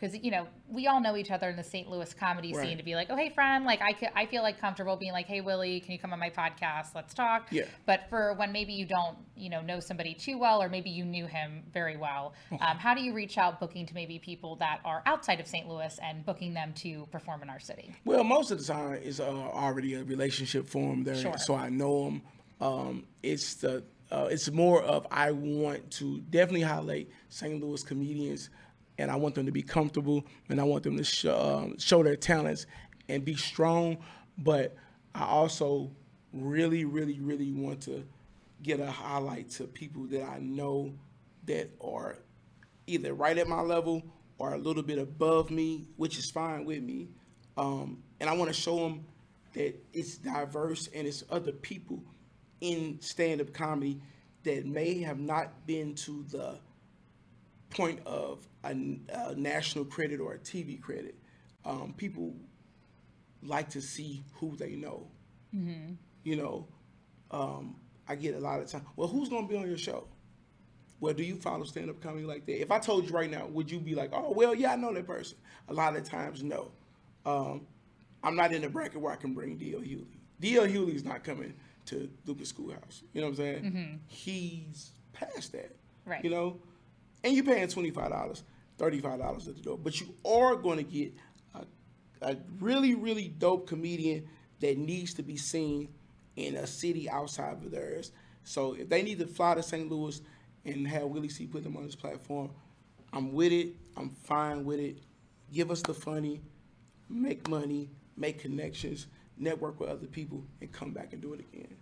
[0.00, 1.90] Because you know we all know each other in the St.
[1.90, 2.66] Louis comedy Right.
[2.68, 5.12] scene to be like, oh hey friend, like I could, I feel like comfortable being
[5.12, 6.94] like, hey Willie, can you come on my podcast?
[6.94, 7.48] Let's talk.
[7.50, 7.64] Yeah.
[7.85, 11.05] But for when maybe you don't, you know, know somebody too well, or maybe you
[11.05, 14.81] knew him very well, um, how do you reach out booking to maybe people that
[14.85, 15.68] are outside of St.
[15.68, 17.94] Louis and booking them to perform in our city?
[18.05, 21.38] Well, most of the time it's uh, already a relationship formed there, Sure.
[21.38, 22.22] so I know them.
[22.61, 27.62] Um, it's the uh, it's more of I want to definitely highlight St.
[27.62, 28.51] Louis comedians,
[28.98, 32.03] and I want them to be comfortable, and I want them to sh- um, show
[32.03, 32.66] their talents
[33.09, 33.98] and be strong.
[34.38, 34.74] But
[35.14, 35.90] I also
[36.33, 38.05] really, really, really want to
[38.62, 40.94] get a highlight to people that I know
[41.47, 42.18] that are
[42.87, 44.03] either right at my level
[44.38, 47.09] or a little bit above me, which is fine with me.
[47.57, 49.05] Um, and I want to show them
[49.55, 52.03] that it's diverse and it's other people
[52.61, 54.01] in stand-up comedy
[54.44, 56.59] that may have not been to the
[57.71, 61.14] point of a, a national credit or a TV credit.
[61.64, 62.35] Um, people
[63.42, 65.07] like to see who they know.
[66.25, 66.68] You know,
[67.31, 67.77] um,
[68.09, 68.87] I get a lot of time.
[68.97, 70.09] Well, who's gonna be on your show?
[71.01, 72.61] Well, do you follow stand up comedy like that?
[72.61, 74.92] If I told you right now, would you be like, oh, well, yeah, I know
[74.92, 75.38] that person?
[75.68, 76.73] A lot of times, no.
[77.25, 77.66] Um,
[78.23, 79.81] I'm not in the bracket where I can bring D.L.
[79.81, 80.18] Hughley.
[80.40, 80.66] D.L.
[80.66, 81.55] Hughley's not coming
[81.87, 83.03] to Lucas Schoolhouse.
[83.12, 84.01] You know what I'm saying?
[84.09, 85.77] He's past that.
[86.05, 86.25] Right.
[86.25, 86.57] You know?
[87.23, 88.42] And you're paying $25,
[88.79, 89.79] $35 at the door.
[89.79, 91.12] But you are going to get
[91.55, 91.64] a,
[92.23, 94.29] a really, really dope comedian
[94.61, 95.88] that needs to be seen
[96.38, 98.12] in a city outside of theirs.
[98.44, 99.90] So if they need to fly to St.
[99.90, 100.20] Louis
[100.64, 102.51] and have Willie C put them on this platform,
[103.12, 103.74] I'm with it.
[103.96, 104.98] I'm fine with it.
[105.53, 106.42] Give us the funny,
[107.09, 111.74] make money, make connections, network with other people, and come back and do it again.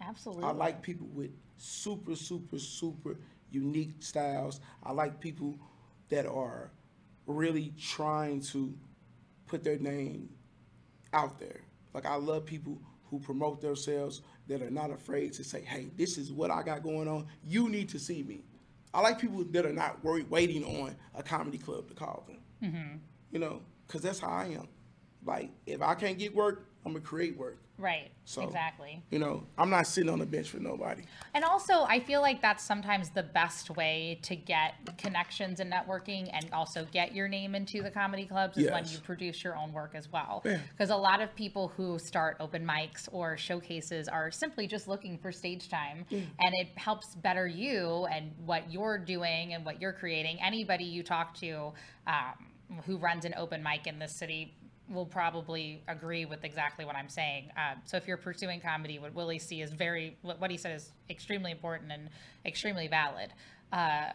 [0.00, 0.44] Absolutely.
[0.44, 3.16] I like people with super, super, super
[3.50, 4.60] unique styles.
[4.82, 5.58] I like people
[6.08, 6.70] that are
[7.26, 8.74] really trying to
[9.46, 10.28] put their name
[11.12, 11.60] out there.
[11.94, 16.18] Like I love people who promote themselves that are not afraid to say, "Hey, this
[16.18, 17.26] is what I got going on.
[17.44, 18.44] You need to see me."
[18.94, 22.38] I like people that are not worried, waiting on a comedy club to call them.
[22.62, 22.96] Mm-hmm.
[23.30, 24.68] You know, because that's how I am.
[25.24, 27.58] Like if I can't get work, I'm gonna create work.
[27.78, 28.10] Right.
[28.24, 29.02] So- exactly.
[29.10, 31.02] You know, I'm not sitting on the bench for nobody.
[31.34, 36.28] And also, I feel like that's sometimes the best way to get connections and networking
[36.32, 39.72] and also get your name into the comedy clubs is when you produce your own
[39.72, 40.42] work as well.
[40.44, 40.58] Yeah.
[40.72, 45.16] Because a lot of people who start open mics or showcases are simply just looking
[45.16, 46.04] for stage time.
[46.10, 50.38] And it helps better you and what you're doing and what you're creating.
[50.42, 51.72] Anybody you talk to,
[52.06, 52.46] um,
[52.84, 54.54] who runs an open mic in this city
[54.90, 57.50] will probably agree with exactly what I'm saying.
[57.56, 60.92] Um, so if you're pursuing comedy, what Willie C is very what he said is
[61.10, 62.08] extremely important and
[62.44, 63.32] extremely valid.
[63.72, 64.10] Uh,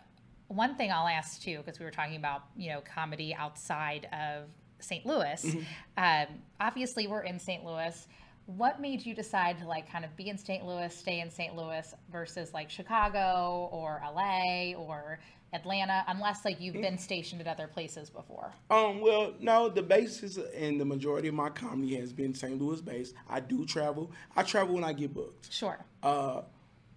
[0.48, 4.50] one thing I'll ask too, because we were talking about you know comedy outside of
[4.80, 5.06] St.
[5.06, 5.58] Louis.
[5.96, 6.26] Um,
[6.60, 7.64] obviously, we're in St.
[7.64, 8.08] Louis.
[8.46, 10.66] What made you decide to like kind of be in St.
[10.66, 11.56] Louis, stay in St.
[11.56, 15.20] Louis versus like Chicago or LA or
[15.54, 18.52] Atlanta, unless like you've been stationed at other places before?
[18.70, 22.60] Um, well, no, the basis and the majority of my comedy has been St.
[22.60, 23.14] Louis based.
[23.30, 24.12] I do travel.
[24.36, 25.54] I travel when I get booked.
[25.54, 25.78] Sure.
[26.02, 26.42] Uh,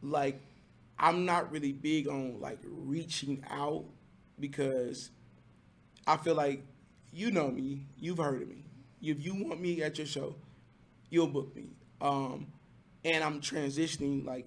[0.02, 0.40] like,
[0.98, 3.84] I'm not really big on like reaching out
[4.40, 5.10] because
[6.06, 6.64] I feel like
[7.12, 8.64] you know me, you've heard of me.
[9.02, 10.34] If you want me at your show,
[11.10, 11.70] you'll book me.
[12.00, 12.48] Um,
[13.04, 14.46] and I'm transitioning like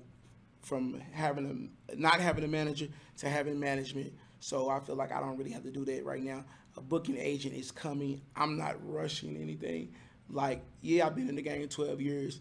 [0.62, 4.14] from having a not having a manager to having management.
[4.40, 6.46] So I feel like I don't really have to do that right now.
[6.78, 8.22] A booking agent is coming.
[8.36, 9.94] I'm not rushing anything.
[10.30, 12.40] Like, yeah, I've been in the game 12 years,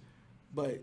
[0.55, 0.83] but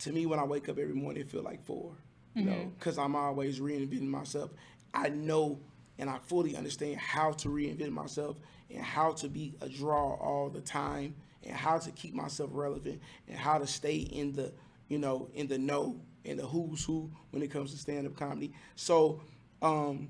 [0.00, 1.96] to me, when I wake up every morning, it feel like four.
[2.34, 4.50] You know, because I'm always reinventing myself.
[4.92, 5.60] I know
[5.98, 8.36] and I fully understand how to reinvent myself
[8.70, 13.00] and how to be a draw all the time and how to keep myself relevant
[13.28, 14.52] and how to stay in the
[14.88, 18.16] you know in the know and the who's who when it comes to stand up
[18.16, 18.52] comedy.
[18.76, 19.20] So
[19.62, 20.08] um,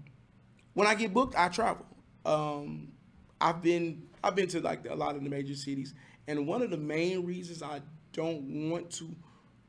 [0.75, 1.87] when I get booked, I travel.
[2.25, 2.92] Um,
[3.40, 5.94] I've been I've been to like a lot of the major cities,
[6.27, 7.81] and one of the main reasons I
[8.12, 9.14] don't want to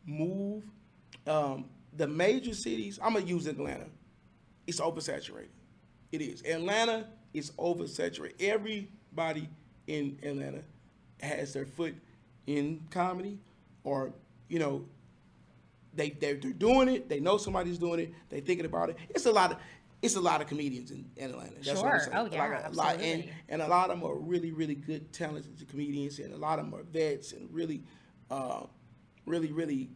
[0.06, 0.64] move
[1.28, 3.00] um, the major cities.
[3.02, 3.88] I'm gonna use Atlanta.
[4.68, 5.50] It's oversaturated.
[6.12, 6.42] It is.
[6.46, 8.42] Atlanta is oversaturated.
[8.42, 9.50] Everybody
[9.88, 10.64] in Atlanta
[11.22, 11.96] has their foot
[12.48, 13.40] in comedy,
[13.84, 14.14] or
[14.50, 14.86] you know,
[15.94, 17.10] they they're, they're doing it.
[17.10, 18.14] They know somebody's doing it.
[18.30, 18.98] They thinking about it.
[19.10, 19.58] It's a lot of
[20.02, 21.56] it's a lot of comedians in, in Atlanta.
[21.56, 22.00] That's Sure.
[22.14, 25.12] Oh, Like, yeah, a lot, and and a lot of them are really really good
[25.12, 27.84] talented comedians, and a lot of them are vets and really,
[28.30, 28.64] uh,
[29.26, 29.90] really really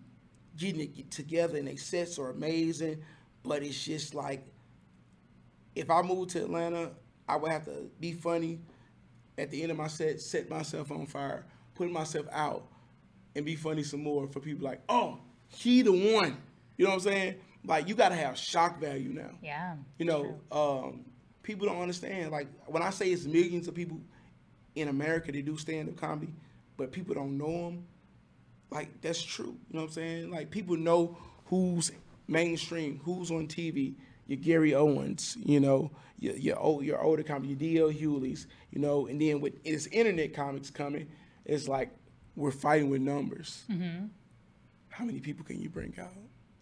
[0.57, 1.57] getting it together.
[1.57, 3.03] And their sets are amazing,
[3.43, 4.45] but it's just like
[5.75, 6.91] if I moved to Atlanta,
[7.27, 8.59] I would have to be funny
[9.39, 12.67] at the end of my set, set myself on fire, put myself out,
[13.35, 16.37] and be funny some more for people like, oh, he the one.
[16.77, 17.35] You know what I'm saying?
[17.65, 19.31] Like you gotta have shock value now.
[19.41, 19.75] Yeah.
[19.97, 21.05] You know, um,
[21.43, 22.31] people don't understand.
[22.31, 23.99] Like when I say it's millions of people
[24.75, 26.33] in America that do stand up comedy,
[26.77, 27.85] but people don't know them.
[28.71, 29.57] Like that's true.
[29.69, 30.31] You know what I'm saying?
[30.31, 31.91] Like people know who's
[32.27, 33.95] mainstream, who's on TV.
[34.29, 35.89] Your Gary Owens, you know,
[36.19, 37.89] your your, old, your older comedy, your D.L.
[37.89, 41.07] Hughleys, you know, and then with this internet comics coming,
[41.45, 41.89] it's like
[42.35, 43.63] we're fighting with numbers.
[43.71, 44.05] Mm-hmm.
[44.89, 46.13] How many people can you bring out?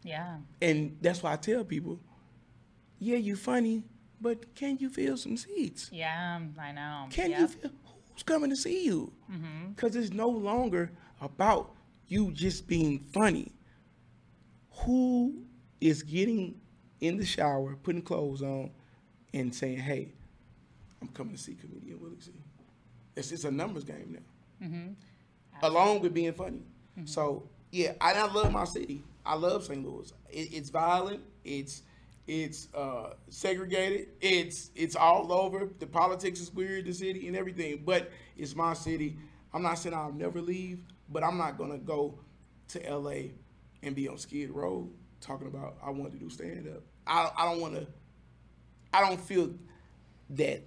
[0.03, 0.37] Yeah.
[0.61, 1.99] And that's why I tell people,
[2.99, 3.83] yeah, you funny,
[4.21, 5.89] but can you fill some seats?
[5.91, 6.39] Yeah.
[6.57, 7.07] I know.
[7.09, 7.39] Can Yep.
[7.41, 7.71] you feel
[8.13, 9.11] who's coming to see you?
[9.29, 9.71] Mm-hmm.
[9.75, 11.75] Because it's no longer about
[12.07, 13.51] you just being funny.
[14.85, 15.43] Who
[15.81, 16.61] is getting
[17.01, 18.71] in the shower, putting clothes on,
[19.33, 20.09] and saying, "Hey,
[21.01, 22.31] I'm coming to see comedian Willie C."
[23.15, 24.67] It's it's a numbers game now.
[25.63, 26.61] Along with being funny.
[27.05, 29.03] So yeah, I, I love my city.
[29.25, 29.83] I love St.
[29.85, 30.11] Louis.
[30.29, 31.21] It, it's violent.
[31.43, 31.83] It's
[32.27, 34.09] it's uh, segregated.
[34.21, 35.69] It's it's all over.
[35.79, 36.85] The politics is weird.
[36.85, 39.17] The city and everything, but it's my city.
[39.53, 40.79] I'm not saying I'll never leave,
[41.09, 42.19] but I'm not gonna go
[42.69, 43.29] to LA
[43.83, 44.89] and be on Skid Row
[45.21, 46.83] talking about I want to do stand up.
[47.05, 47.87] I I don't want to.
[48.93, 49.53] I don't feel
[50.31, 50.63] that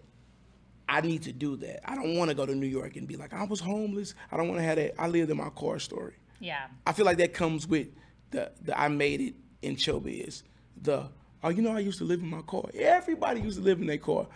[0.88, 1.88] I need to do that.
[1.88, 4.14] I don't want to go to New York and be like I was homeless.
[4.30, 5.00] I don't want to have that.
[5.00, 6.14] I lived in my car story.
[6.40, 6.66] Yeah.
[6.86, 7.88] I feel like that comes with
[8.30, 10.42] the the I made it in showbiz.
[10.82, 11.08] The
[11.42, 12.64] oh, you know, I used to live in my car.
[12.74, 14.26] Everybody used to live in their car,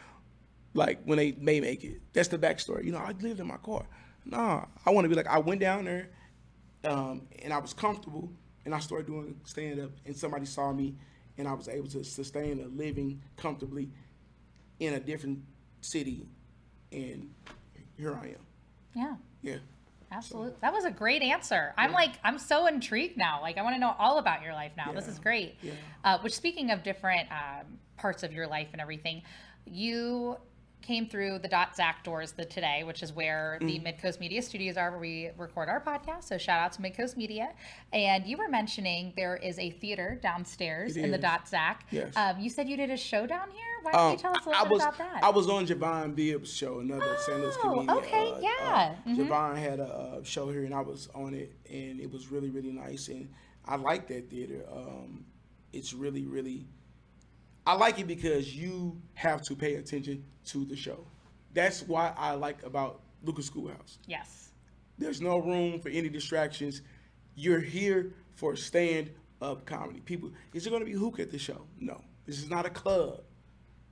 [0.75, 2.01] like when they may make it.
[2.13, 2.85] That's the backstory.
[2.85, 3.87] You know, I lived in my car.
[4.25, 6.09] Nah, I want to be like I went down there,
[6.85, 8.31] um, and I was comfortable,
[8.65, 10.95] and I started doing stand up, and somebody saw me,
[11.39, 13.91] and I was able to sustain a living comfortably
[14.81, 15.41] in a different
[15.81, 16.27] city,
[16.93, 17.31] and
[17.97, 18.47] here I am.
[18.95, 19.15] Yeah.
[19.43, 19.59] Yeah.
[20.13, 20.55] Absolutely.
[20.61, 21.75] That was a great answer.
[21.77, 23.41] I'm like, I'm so intrigued now.
[23.43, 24.93] Like, I want to know all about your life now.
[24.93, 25.57] This is great.
[25.61, 25.73] Yeah.
[26.05, 29.23] Uh, which, speaking of different um, parts of your life and everything,
[29.67, 30.37] you
[30.85, 33.85] came through the .ZACK doors the today, which is where the Mm.
[33.99, 36.25] Midcoast Media Studios are, where we record our podcast.
[36.25, 37.53] So shout out to Midcoast Media.
[37.93, 41.19] And you were mentioning there is a theater downstairs It in the.
[41.19, 41.87] .ZACK.
[41.91, 42.17] Yes.
[42.17, 43.61] Um, you said you did a show down here.
[43.83, 45.25] Why don't you Um, tell us a I little bit was, about that?
[45.25, 47.39] I was on Javon Bibbs' show, another St.
[47.41, 47.91] Louis Oh, comedian.
[47.99, 48.95] okay, uh, yeah.
[49.07, 52.31] Uh, Javon had a uh, show here, and I was on it, and it was
[52.31, 53.09] really, really nice.
[53.09, 53.31] And
[53.65, 54.65] I like that theater.
[54.71, 55.25] Um,
[55.73, 56.67] it's really, really.
[57.67, 61.07] I like it because you have to pay attention to the show.
[61.55, 63.99] that's why I like about Lucas Schoolhouse.
[64.07, 64.51] Yes.
[64.99, 66.83] There's no room for any distractions.
[67.37, 70.01] You're here for stand up comedy.
[70.01, 71.63] People, is there going to be hook at the show?
[71.81, 72.01] No.
[72.27, 73.23] This is not a club.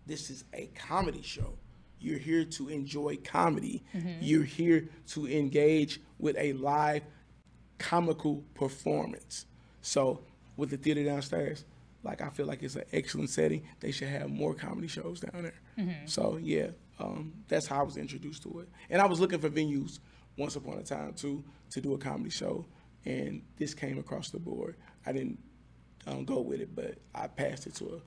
[0.07, 1.57] This is a comedy show.
[2.01, 3.85] You're here to enjoy comedy.
[3.95, 4.19] Mm-hmm.
[4.21, 7.03] You're here to engage with a live
[7.79, 9.47] comical performance.
[9.83, 10.21] So,
[10.57, 11.65] with the theater downstairs,
[12.03, 13.63] like I feel like it's an excellent setting.
[13.81, 15.61] They should have more comedy shows down there.
[16.07, 18.69] So yeah, um, that's how I was introduced to it.
[18.91, 19.99] And I was looking for venues
[20.37, 22.67] once upon a time too to do a comedy show,
[23.05, 24.77] and this came across the board.
[25.07, 25.39] I didn't
[26.07, 28.01] um, go with it, but I passed it to a,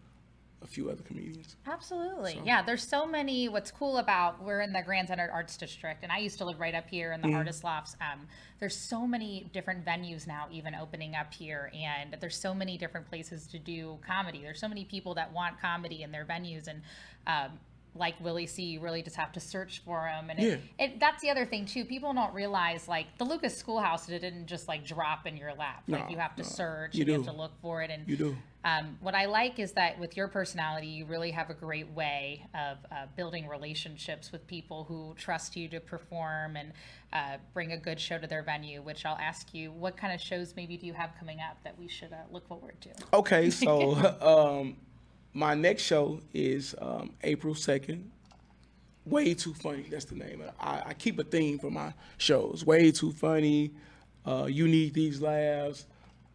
[0.65, 1.55] a few other comedians.
[1.67, 2.41] Absolutely.
[2.43, 3.47] Yeah, there's so many.
[3.47, 6.59] What's cool about we're in the Grand Center Arts District, and I used to live
[6.59, 7.95] right up here in the Artist Lofts.
[8.01, 8.27] Um,
[8.59, 13.07] there's so many different venues now, even opening up here, and there's so many different
[13.07, 14.41] places to do comedy.
[14.41, 16.81] There's so many people that want comedy in their venues, and
[17.27, 17.59] um,
[17.95, 20.29] like Willie C, you really just have to search for them.
[20.29, 21.85] And it, it, that's the other thing too.
[21.85, 25.83] People don't realize like the Lucas Schoolhouse didn't just like drop in your lap.
[25.87, 26.47] Like No, you have to no.
[26.49, 27.89] search You and you have to look for it.
[27.89, 28.37] And You do.
[28.65, 32.45] um, what I like is that with your personality, you really have a great way
[32.53, 36.73] of uh, building relationships with people who trust you to perform and
[37.13, 38.81] uh, bring a good show to their venue.
[38.81, 41.79] Which I'll ask you, what kind of shows maybe do you have coming up that
[41.79, 42.89] we should uh, look forward to?
[43.13, 43.93] Okay, so
[44.59, 44.75] um,
[45.35, 48.03] my next show is um, April 2nd.
[49.05, 50.41] Way Too Funny, that's the name.
[50.59, 52.65] I, I keep a theme for my shows.
[52.65, 53.71] Way Too Funny,
[54.25, 55.85] uh, You Need These Laughs,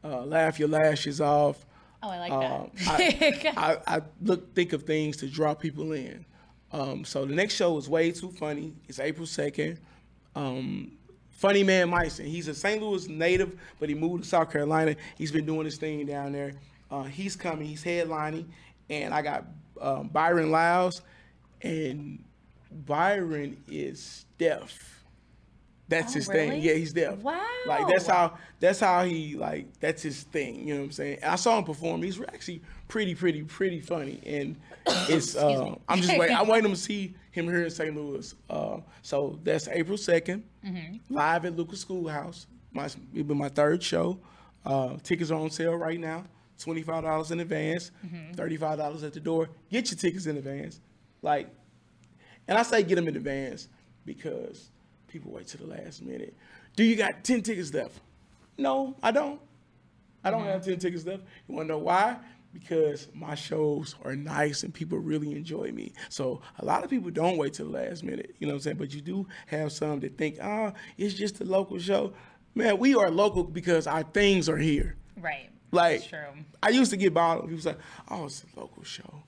[0.04, 1.66] uh, Laugh Your Lashes Off.
[2.02, 3.54] Oh, I like Um, that.
[3.56, 6.24] I, I, I look think of things to draw people in.
[6.72, 8.74] Um, so the next show is Way Too Funny.
[8.88, 9.78] It's April 2nd.
[10.36, 10.92] Um,
[11.30, 12.26] Funny Man Myson.
[12.26, 12.80] He's a St.
[12.82, 14.94] Louis native, but he moved to South Carolina.
[15.16, 16.52] He's been doing his thing down there.
[16.90, 17.66] Uh, he's coming.
[17.66, 18.46] He's headlining,
[18.90, 19.46] and I got
[19.80, 21.00] um, Byron Lyles,
[21.62, 22.22] and
[22.70, 24.96] Byron is deaf.
[25.88, 26.50] That's Oh, his really?
[26.50, 26.62] thing.
[26.62, 27.18] Yeah, he's deaf.
[27.18, 27.40] Wow.
[27.66, 30.68] Like that's how that's how he like that's his thing.
[30.68, 31.18] You know what I'm saying?
[31.22, 32.02] And I saw him perform.
[32.02, 34.20] He's actually pretty, pretty, pretty funny.
[34.24, 34.56] And
[35.08, 35.74] it's uh.
[35.88, 36.36] I'm just waiting.
[36.36, 37.94] I'm waiting to see him here in St.
[37.94, 38.32] Louis.
[38.48, 41.14] Uh, so that's April 2nd, Mm-hmm.
[41.14, 42.46] live at Lucas Schoolhouse.
[42.72, 44.20] My it'll be my third show.
[44.64, 46.24] Uh, tickets are on sale right now.
[46.60, 48.56] Twenty five dollars in advance, Mm-hmm.
[48.56, 49.48] five dollars at the door.
[49.70, 50.80] Get your tickets in advance.
[51.22, 51.48] Like
[52.46, 53.68] and I say get them in advance
[54.04, 54.70] because
[55.08, 56.34] people wait to the last minute.
[56.76, 57.98] Do you got 10 tickets left?
[58.58, 59.40] No, I don't.
[60.24, 61.22] I don't have 10 tickets left.
[61.48, 62.16] You want to know why?
[62.52, 65.92] Because my shows are nice and people really enjoy me.
[66.08, 68.34] So a lot of people don't wait to the last minute.
[68.38, 68.76] You know what I'm saying?
[68.78, 72.12] But you do have some that think, ah, it's just a local show.
[72.54, 74.96] Man, we are local because our things are here.
[75.20, 75.50] right.
[75.70, 76.10] Like.
[76.62, 77.48] I used to get bothered.
[77.48, 77.76] People say,
[78.08, 79.22] oh, it's a local show.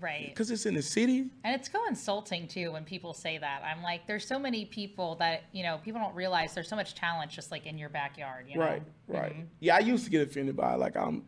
[0.00, 0.28] Right.
[0.28, 1.30] Because it's in the city.
[1.44, 3.62] And it's so insulting too when people say that.
[3.64, 6.94] I'm like, there's so many people that you know people don't realize there's so much
[6.94, 8.46] talent just like in your backyard.
[8.48, 8.64] You know?
[8.64, 9.32] Right, right.
[9.32, 9.42] Mm-hmm.
[9.60, 10.78] Yeah, I used to get offended by it.
[10.78, 11.24] like I'm,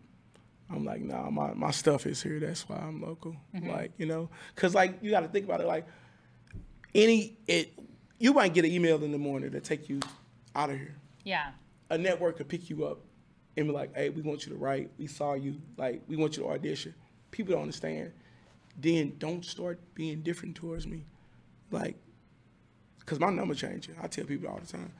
[0.71, 2.39] I'm like, nah, my, my stuff is here.
[2.39, 3.35] That's why I'm local.
[3.55, 3.71] Mm-hmm.
[3.71, 5.67] Like you know, cause like you got to think about it.
[5.67, 5.87] Like
[6.95, 7.73] any it,
[8.19, 10.01] you might get an email in the morning to take you
[10.55, 10.97] out of here.
[11.25, 11.51] Yeah.
[11.89, 13.01] A network could pick you up
[13.57, 14.91] and be like, hey, we want you to write.
[14.99, 15.57] We saw you.
[15.77, 16.95] Like we want you to audition.
[17.31, 18.13] People don't understand.
[18.79, 21.05] Then don't start being different towards me,
[21.71, 21.97] like,
[23.05, 23.95] cause my number changing.
[24.01, 24.93] I tell people all the time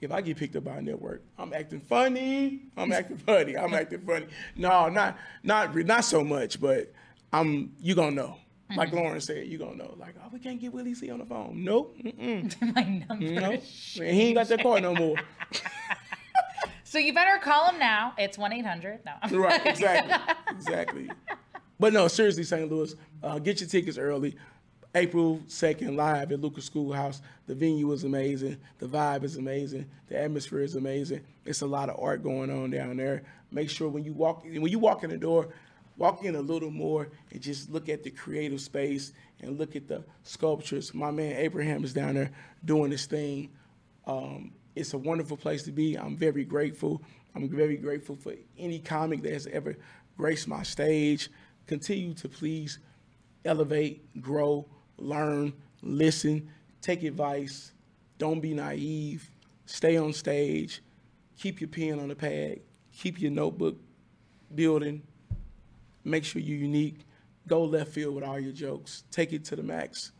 [0.00, 2.60] if I get picked up by a network, I'm acting funny.
[2.76, 3.56] I'm acting funny.
[3.56, 4.26] I'm acting funny.
[4.56, 6.92] No, not not not so much, but
[7.32, 8.36] I'm you gonna know.
[8.76, 8.98] Like mm-hmm.
[8.98, 9.94] Lauren said, you gonna know.
[9.98, 11.64] Like, oh, we can't get Willie C on the phone.
[11.64, 11.96] Nope.
[12.04, 12.74] Mm-mm.
[12.74, 13.40] My number.
[13.40, 13.62] Nope.
[13.98, 15.16] Man, he ain't got that card no more.
[16.88, 18.14] So you better call them now.
[18.16, 19.00] It's one eight hundred.
[19.04, 19.38] No.
[19.38, 19.60] right.
[19.66, 20.14] Exactly.
[20.56, 21.10] Exactly.
[21.78, 22.68] But no, seriously, St.
[22.72, 24.36] Louis, uh, get your tickets early.
[24.94, 27.20] April 2nd, live at Lucas Schoolhouse.
[27.46, 28.56] The venue is amazing.
[28.78, 29.86] The vibe is amazing.
[30.08, 31.20] The atmosphere is amazing.
[31.44, 33.22] It's a lot of art going on down there.
[33.52, 35.48] Make sure when you walk when you walk in the door,
[35.98, 39.86] walk in a little more and just look at the creative space and look at
[39.86, 40.94] the sculptures.
[40.94, 42.30] My man Abraham is down there
[42.64, 43.50] doing his thing.
[44.06, 45.96] Um, it's a wonderful place to be.
[45.96, 47.02] I'm very grateful.
[47.34, 49.76] I'm very grateful for any comic that has ever
[50.16, 51.30] graced my stage.
[51.66, 52.78] Continue to please
[53.44, 54.66] elevate, grow,
[54.96, 55.52] learn,
[55.82, 56.48] listen,
[56.80, 57.72] take advice.
[58.18, 59.30] Don't be naive.
[59.66, 60.82] Stay on stage.
[61.38, 62.60] Keep your pen on the pad.
[62.92, 63.76] Keep your notebook
[64.54, 65.02] building.
[66.04, 67.00] Make sure you're unique.
[67.46, 69.04] Go left field with all your jokes.
[69.10, 70.12] Take it to the max.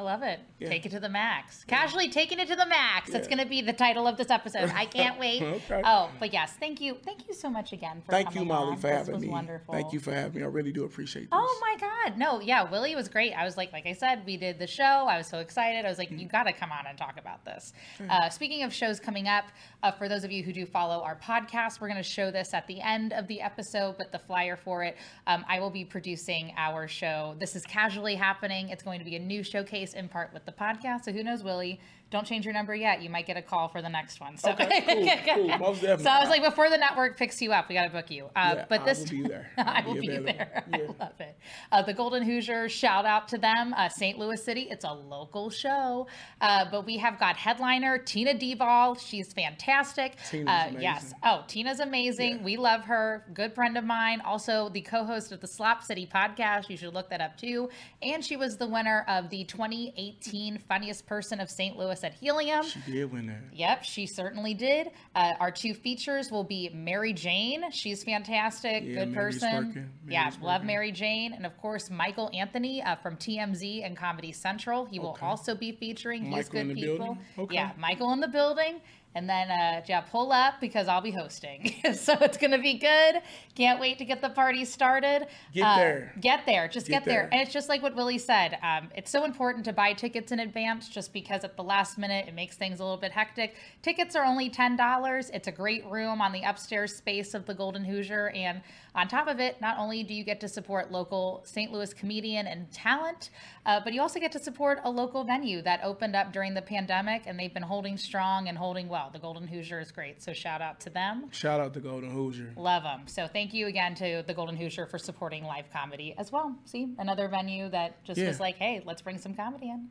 [0.00, 0.40] I love it.
[0.58, 0.70] Yeah.
[0.70, 1.62] Take it to the max.
[1.64, 3.10] Casually taking it to the max.
[3.10, 4.72] That's going to be the title of this episode.
[4.74, 5.42] I can't wait.
[5.42, 5.82] Okay.
[5.84, 6.96] Oh, but yes, thank you.
[7.04, 8.76] Thank you so much again for Thank you, Mollie, on.
[8.78, 9.28] for this having was me.
[9.28, 9.74] wonderful.
[9.74, 10.42] Thank you for having me.
[10.42, 11.28] I really do appreciate this.
[11.32, 12.16] Oh my God.
[12.16, 13.34] No, yeah, Willie was great.
[13.34, 14.82] I was like, like I said, we did the show.
[14.84, 15.84] I was so excited.
[15.84, 17.74] I was like, you got to come on and talk about this.
[18.08, 19.44] Uh, speaking of shows coming up,
[19.82, 22.54] uh, for those of you who do follow our podcast, we're going to show this
[22.54, 24.96] at the end of the episode, but the flyer for it,
[25.26, 27.36] um, I will be producing our show.
[27.38, 28.70] This is casually happening.
[28.70, 31.04] It's going to be a new showcase in part with the podcast.
[31.04, 31.80] So who knows, Willie?
[32.10, 33.02] Don't change your number yet.
[33.02, 34.36] You might get a call for the next one.
[34.36, 35.58] So, Okay, cool, cool.
[35.58, 36.04] Most definitely.
[36.04, 38.24] so I was like, before the network picks you up, we got to book you.
[38.34, 39.50] Uh, Yeah, but I this will be there.
[39.56, 40.64] I I'll be be there.
[40.72, 40.76] Yeah.
[40.76, 41.38] I love it.
[41.70, 43.72] Uh, the Golden Hoosiers, shout out to them.
[43.76, 44.18] Uh, St.
[44.18, 46.08] Louis City, it's a local show.
[46.40, 48.98] Uh, but we have got headliner Tina Deval.
[49.00, 50.16] She's fantastic.
[50.28, 50.82] Tina's uh, amazing.
[50.82, 51.14] Yes.
[51.22, 52.38] Oh, Tina's amazing.
[52.38, 52.42] Yeah.
[52.42, 53.24] We love her.
[53.34, 54.20] Good friend of mine.
[54.22, 56.68] Also, the co host of the Slop City podcast.
[56.68, 57.70] You should look that up too.
[58.02, 61.76] And she was the winner of the 2018 Funniest Person of St.
[61.78, 62.64] Louis at Helium.
[62.64, 63.40] She did win that.
[63.52, 64.88] Yep, she certainly did.
[65.14, 67.70] Uh, our two features will be Mary Jane.
[67.72, 69.90] She's fantastic, Yeah, good Mary's person.
[70.08, 70.64] Yeah, love.
[70.64, 71.32] Mary Jane.
[71.32, 74.84] And of course, Michael Anthony uh, from TMZ and Comedy Central.
[74.84, 75.26] He will Okay.
[75.26, 76.24] also be featuring.
[76.24, 77.18] He's good people.
[77.38, 77.54] Okay.
[77.54, 78.80] Yeah, Michael in the building.
[79.12, 81.74] And then, uh, yeah, pull up because I'll be hosting.
[81.94, 83.16] so it's going to be good.
[83.56, 85.26] Can't wait to get the party started.
[85.52, 86.14] Get Uh, there.
[86.20, 86.68] Get there.
[86.68, 87.14] Just get, Get there.
[87.22, 87.28] there.
[87.32, 88.56] And it's just like what Willie said.
[88.62, 92.28] Um, it's so important to buy tickets in advance just because at the last minute
[92.28, 93.56] it makes things a little bit hectic.
[93.82, 95.30] Tickets are only $10.
[95.34, 98.28] It's a great room on the upstairs space of the Golden Hoosier.
[98.30, 98.60] And
[98.94, 101.72] on top of it, not only do you get to support local St.
[101.72, 103.30] Louis comedian and talent,
[103.66, 106.62] uh, but you also get to support a local venue that opened up during the
[106.62, 109.10] pandemic and they've been holding strong and holding well.
[109.12, 110.22] The Golden Hoosier is great.
[110.22, 111.28] So shout out to them.
[111.30, 112.52] Shout out to Golden Hoosier.
[112.56, 113.02] Love them.
[113.06, 116.56] So thank you again to the Golden Hoosier for supporting live comedy as well.
[116.64, 118.26] See, another venue that just Yeah.
[118.28, 119.88] was like, hey, let's bring some comedy in.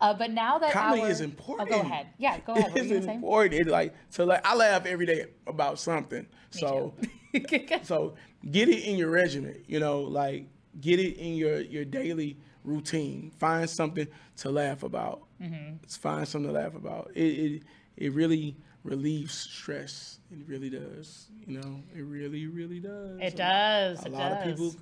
[0.00, 1.68] Uh, but now that Comedy our- is Oh, important.
[1.70, 2.08] go ahead.
[2.18, 2.72] Yeah, go ahead.
[2.76, 3.68] It's important.
[3.68, 6.26] Like so like I laugh every day about something.
[6.50, 6.94] So
[7.82, 8.14] so
[8.50, 9.62] get it in your regimen.
[9.66, 10.46] You know, like
[10.80, 13.30] get it in your your daily routine.
[13.38, 14.06] Find something
[14.38, 15.22] to laugh about.
[15.40, 15.74] Mm-hmm.
[15.82, 17.10] Let's find something to laugh about.
[17.14, 17.62] It it
[17.96, 20.18] it really relieves stress.
[20.30, 21.28] It really does.
[21.46, 23.18] You know, it really really does.
[23.20, 24.02] It does.
[24.02, 24.38] A it lot does.
[24.38, 24.74] of people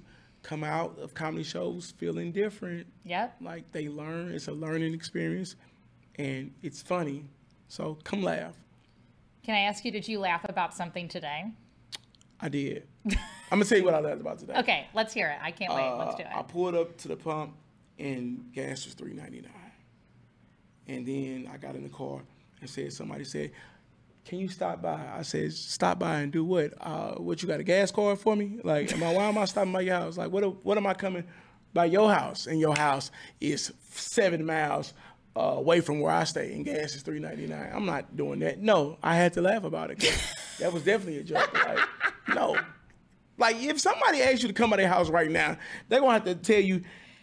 [0.42, 3.36] come out of comedy shows feeling different Yep.
[3.40, 4.32] like they learn.
[4.32, 5.55] It's a learning experience,
[6.16, 7.24] and it's funny.
[7.68, 8.57] So come laugh.
[9.44, 11.46] Can I ask you, did you laugh about something today?
[12.43, 12.86] I did.
[13.07, 13.14] I'm
[13.59, 14.55] gonna tell you what I laughed about today.
[14.59, 15.38] Okay, let's hear it.
[15.40, 15.90] I can't wait.
[15.99, 16.28] let's Uh, do it.
[16.34, 17.55] I pulled up to the pump,
[17.99, 19.53] and gas was three ninety nine.
[20.88, 22.20] And then I got in the car
[22.61, 23.53] and said, somebody said,
[24.24, 26.72] "Can you stop by?" I said, "Stop by and do what?
[26.80, 28.59] Uh, what you got a gas card for me?
[28.64, 29.12] Like, am I?
[29.14, 30.18] Why am I stopping by your house?
[30.18, 30.64] Like, what?
[30.64, 31.24] What am I coming
[31.72, 32.47] by your house?
[32.49, 34.95] And your house is seven miles."
[35.34, 37.70] Uh, away from where I stay, and gas is three ninety nine.
[37.72, 38.61] I'm not doing that.
[38.61, 40.05] No, I had to laugh about it.
[40.59, 41.53] that was definitely a joke.
[41.55, 41.78] Like,
[42.34, 42.57] no,
[43.38, 45.57] like if somebody asks you to come to their house right now,
[45.88, 46.82] they're gonna have to tell you,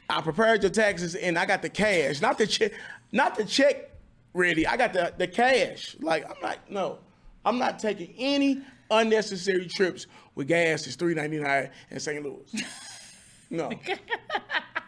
[0.10, 2.72] I prepared your taxes and I got the cash, not the check,
[3.12, 3.92] not the check
[4.34, 4.66] ready.
[4.68, 5.96] I got the the cash.
[6.00, 7.00] Like I'm not no,
[7.46, 8.62] I'm not taking any
[8.92, 12.24] unnecessary trips with gas is three ninety nine in St.
[12.24, 12.46] Louis.
[13.52, 13.72] No,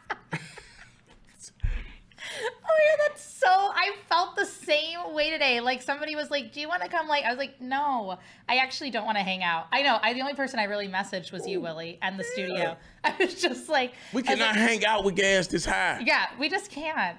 [2.41, 3.47] Oh yeah, that's so.
[3.47, 5.59] I felt the same way today.
[5.59, 8.17] Like somebody was like, "Do you want to come?" Like I was like, "No,
[8.47, 9.99] I actually don't want to hang out." I know.
[10.01, 12.77] I the only person I really messaged was you, Willie, and the studio.
[13.03, 16.03] I was just like, we cannot like, hang out with gas this high.
[16.05, 17.17] Yeah, we just can't.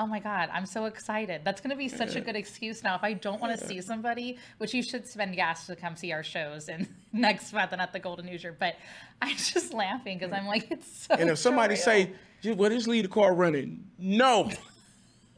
[0.00, 1.40] Oh my god, I'm so excited.
[1.44, 2.94] That's going to be such a good excuse now.
[2.94, 6.12] If I don't want to see somebody, which you should spend gas to come see
[6.12, 8.76] our shows in next month and at the Golden Hoosier, but
[9.20, 10.38] I'm just laughing because mm.
[10.38, 11.14] I'm like, it's so.
[11.14, 12.12] And if somebody say,
[12.42, 14.50] "Just- "Well, just leave the car running," no.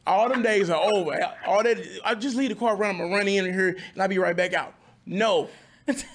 [0.07, 1.13] All them days are over.
[1.45, 3.01] All that I just leave the car running.
[3.01, 4.73] I'm gonna run in here and I'll be right back out.
[5.05, 5.47] No,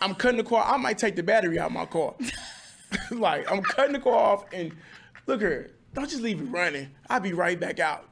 [0.02, 0.64] I'm cutting the car.
[0.66, 2.14] I might take the battery out of my car.
[3.12, 4.72] like I'm cutting the car off and
[5.26, 5.70] look here.
[5.94, 6.90] Don't just leave it running.
[7.08, 8.08] I'll be right back out.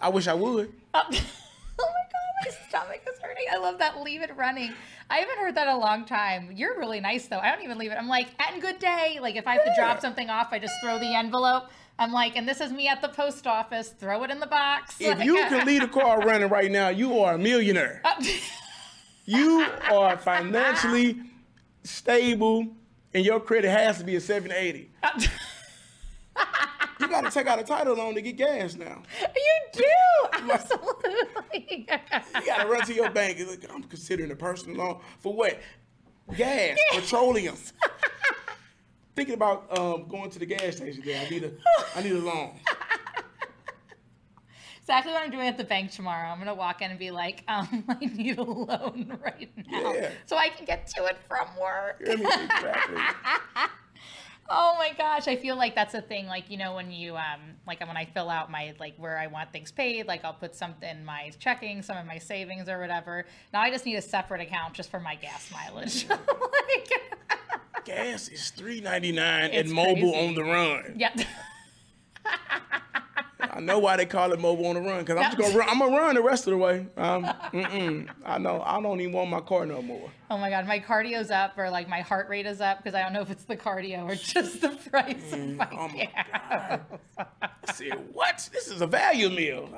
[0.00, 0.72] I wish I would.
[0.92, 3.60] Oh, oh my god, my stomach is hurting.
[3.60, 4.00] I love that.
[4.02, 4.72] Leave it running.
[5.10, 6.50] I haven't heard that in a long time.
[6.54, 7.38] You're really nice though.
[7.38, 7.96] I don't even leave it.
[7.96, 9.18] I'm like, and good day.
[9.20, 11.64] Like if I have to drop something off, I just throw the envelope.
[11.98, 13.90] I'm like, and this is me at the post office.
[13.90, 14.96] Throw it in the box.
[15.00, 18.00] If Like- you can leave a car running right now, you are a millionaire.
[18.04, 18.22] Uh,
[19.26, 21.20] you are financially
[21.84, 22.66] stable,
[23.12, 24.90] and your credit has to be a 780.
[25.02, 25.20] Uh,
[27.04, 29.02] You got to take out a title loan to get gas now.
[29.20, 29.84] you do
[30.50, 31.86] absolutely.
[31.86, 33.60] You got to run to your bank and look.
[33.72, 35.60] I'm considering a personal loan for what?
[36.36, 37.56] Gas, petroleum.
[39.16, 41.02] Thinking about um, going to the gas station.
[41.04, 41.52] There, I need a,
[41.94, 42.52] I need a loan.
[44.80, 46.28] exactly what I'm doing at the bank tomorrow.
[46.28, 50.10] I'm gonna walk in and be like, um, I need a loan right now, Yeah.
[50.26, 52.00] so I can get to it from work.
[52.00, 52.96] Mean, exactly.
[54.48, 56.26] Oh my gosh, I feel like that's a thing.
[56.26, 59.26] Like you know, when you um, like when I fill out my like where I
[59.26, 62.78] want things paid, like I'll put something in my checking, some of my savings or
[62.78, 63.24] whatever.
[63.52, 66.06] Now I just need a separate account just for my gas mileage.
[66.10, 66.92] like,
[67.84, 70.28] Gas is three ninety nine and Mobil crazy.
[70.28, 70.94] on the run.
[70.96, 71.14] yeah.
[73.54, 75.68] I know why they call it Mobil on the run because I'm just gonna run.
[75.68, 76.86] I'm gonna run the rest of the way.
[76.96, 78.08] Um, mm-mm.
[78.26, 78.60] I know.
[78.66, 80.10] I don't even want my car no more.
[80.28, 83.02] Oh my god, my cardio's up or like my heart rate is up because I
[83.02, 86.80] don't know if it's the cardio or just the price of my oh my gas.
[87.16, 88.48] I said, what?
[88.52, 89.68] This is a value meal.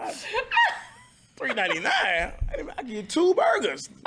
[1.36, 2.32] Three ninety nine.
[2.78, 3.90] I get two burgers.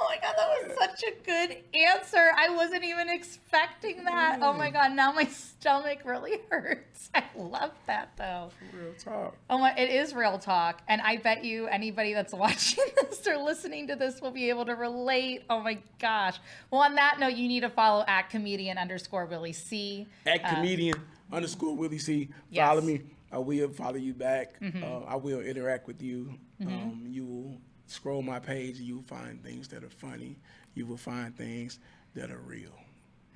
[0.00, 2.30] Oh my god, that was such a good answer.
[2.36, 4.38] I wasn't even expecting that.
[4.42, 7.10] Oh my god, now my stomach really hurts.
[7.14, 8.50] I love that though.
[8.72, 9.36] Real talk.
[9.50, 13.38] Oh my, it is real talk, and I bet you anybody that's watching this or
[13.38, 15.42] listening to this will be able to relate.
[15.50, 16.38] Oh my gosh.
[16.70, 20.06] Well, on that note, you need to follow at comedian underscore Willie C.
[20.26, 20.94] At comedian
[21.32, 22.28] underscore Willie C.
[22.50, 22.68] Yes.
[22.68, 23.02] Follow me.
[23.30, 24.54] I will follow you back.
[24.62, 26.32] Uh, I will interact with you.
[26.62, 30.36] Um, you will scroll my page you will find things that are funny.
[30.74, 31.78] You will find things
[32.14, 32.72] that are real.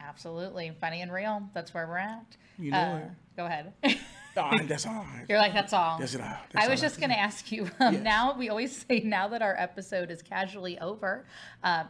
[0.01, 1.49] Absolutely, funny and real.
[1.55, 2.37] That's where we're at.
[2.59, 3.11] You know Uh, it.
[3.37, 3.73] Go ahead.
[4.35, 5.07] That's all.
[5.29, 5.99] You're like, that's all.
[5.99, 6.21] That's it.
[6.21, 6.37] all.
[6.55, 7.71] I was all just going to ask you.
[7.81, 8.03] Um, Yes.
[8.03, 11.25] Now we always say now that our episode is casually over.
[11.63, 11.89] Um,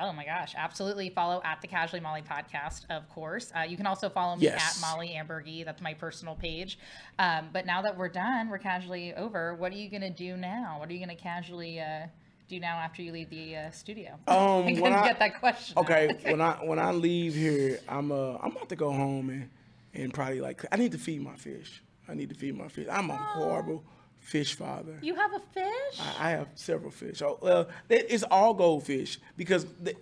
[0.00, 3.52] oh my gosh, absolutely follow at the Casually Mollie podcast, of course.
[3.56, 4.76] Uh, you can also follow me Yes.
[4.76, 5.64] at Mollie Ambergy.
[5.64, 6.78] That's my personal page.
[7.18, 9.54] Um, but now that we're done, we're casually over.
[9.54, 10.76] What are you going to do now?
[10.78, 12.06] What are you going to casually uh,
[12.48, 14.18] do now after you leave the uh, studio?
[14.28, 15.78] Um, I couldn't I- get that question.
[15.78, 19.48] Okay, when I when I leave here, I'm uh I'm about to go home and
[19.94, 21.82] and probably like I need to feed my fish.
[22.08, 22.86] I need to feed my fish.
[22.90, 23.16] I'm a oh.
[23.16, 23.84] horrible
[24.18, 24.98] fish father.
[25.02, 26.00] You have a fish?
[26.18, 27.22] I have several fish.
[27.22, 29.94] Oh, well, it's all goldfish because the,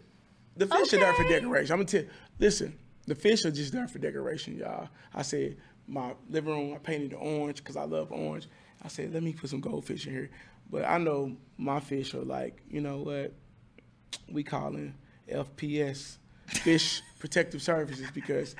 [0.56, 1.72] the fish are there for decoration.
[1.72, 2.04] I'm gonna tell.
[2.38, 2.76] Listen,
[3.06, 4.88] the fish are just there for decoration, y'all.
[5.14, 5.56] I said
[5.86, 6.74] my living room.
[6.74, 8.48] I painted it orange because I love orange.
[8.82, 10.30] I said let me put some goldfish in here,
[10.70, 13.32] but I know my fish are like you know what
[14.30, 14.94] we calling
[15.28, 18.54] FPS, Fish Protective Services, because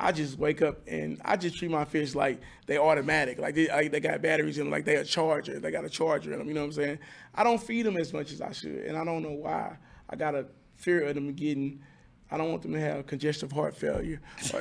[0.00, 3.68] I just wake up and I just treat my fish like they automatic, like they
[3.68, 6.38] like they got batteries in them, like they a charger, they got a charger in
[6.38, 6.48] them.
[6.48, 6.98] You know what I'm saying?
[7.34, 9.76] I don't feed them as much as I should, and I don't know why.
[10.08, 10.46] I got a
[10.76, 11.82] fear of them getting.
[12.30, 14.20] I don't want them to have congestive heart failure.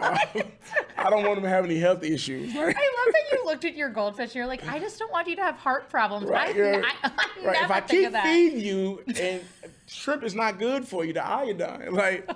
[0.00, 2.52] I don't want them to have any health issues.
[2.56, 4.30] I love that you looked at your goldfish.
[4.30, 6.26] and You're like, I just don't want you to have heart problems.
[6.26, 6.78] Right, I.
[6.78, 7.62] I, I right.
[7.62, 9.42] If I keep feeding you, and
[9.86, 11.92] shrimp is not good for you, the iodine.
[11.92, 12.28] Like,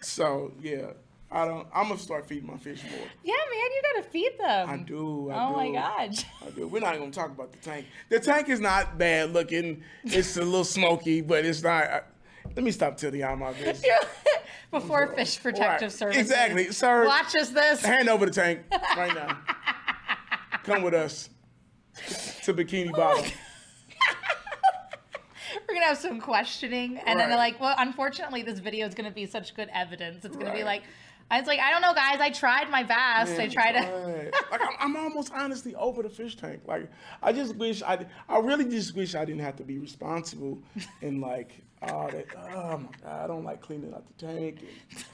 [0.00, 0.92] so yeah,
[1.32, 1.68] I don't.
[1.72, 3.06] I'm gonna start feeding my fish more.
[3.22, 4.68] Yeah, man, you gotta feed them.
[4.68, 5.30] I do.
[5.30, 5.56] I oh do.
[5.56, 6.24] my gosh.
[6.44, 6.66] I do.
[6.66, 7.86] We're not gonna talk about the tank.
[8.08, 9.84] The tank is not bad looking.
[10.02, 11.84] It's a little smoky, but it's not.
[11.84, 12.00] I,
[12.56, 13.84] let me stop telling y'all my business.
[14.72, 15.92] Before Fish Protective Right.
[15.92, 16.22] Services.
[16.22, 17.04] Exactly, sir.
[17.04, 17.84] Watch us this.
[17.84, 18.60] Hand over the tank
[18.96, 19.38] right now.
[20.64, 21.28] Come with us
[22.44, 23.24] to Bikini Bottom.
[25.68, 29.10] We're gonna have some questioning, and then they're like, "Well, unfortunately, this video is gonna
[29.10, 30.24] be such good evidence.
[30.24, 30.82] It's gonna be like."
[31.30, 32.20] I was like, I don't know, guys.
[32.20, 33.38] I tried my best.
[33.38, 34.30] I tried to.
[34.50, 36.62] Like I'm, I'm almost honestly over the fish tank.
[36.66, 36.90] Like
[37.22, 40.58] I just wish I, I really just wish I didn't have to be responsible
[41.02, 44.60] and like, oh, that, oh my god, I don't like cleaning out the tank.
[44.60, 45.04] And,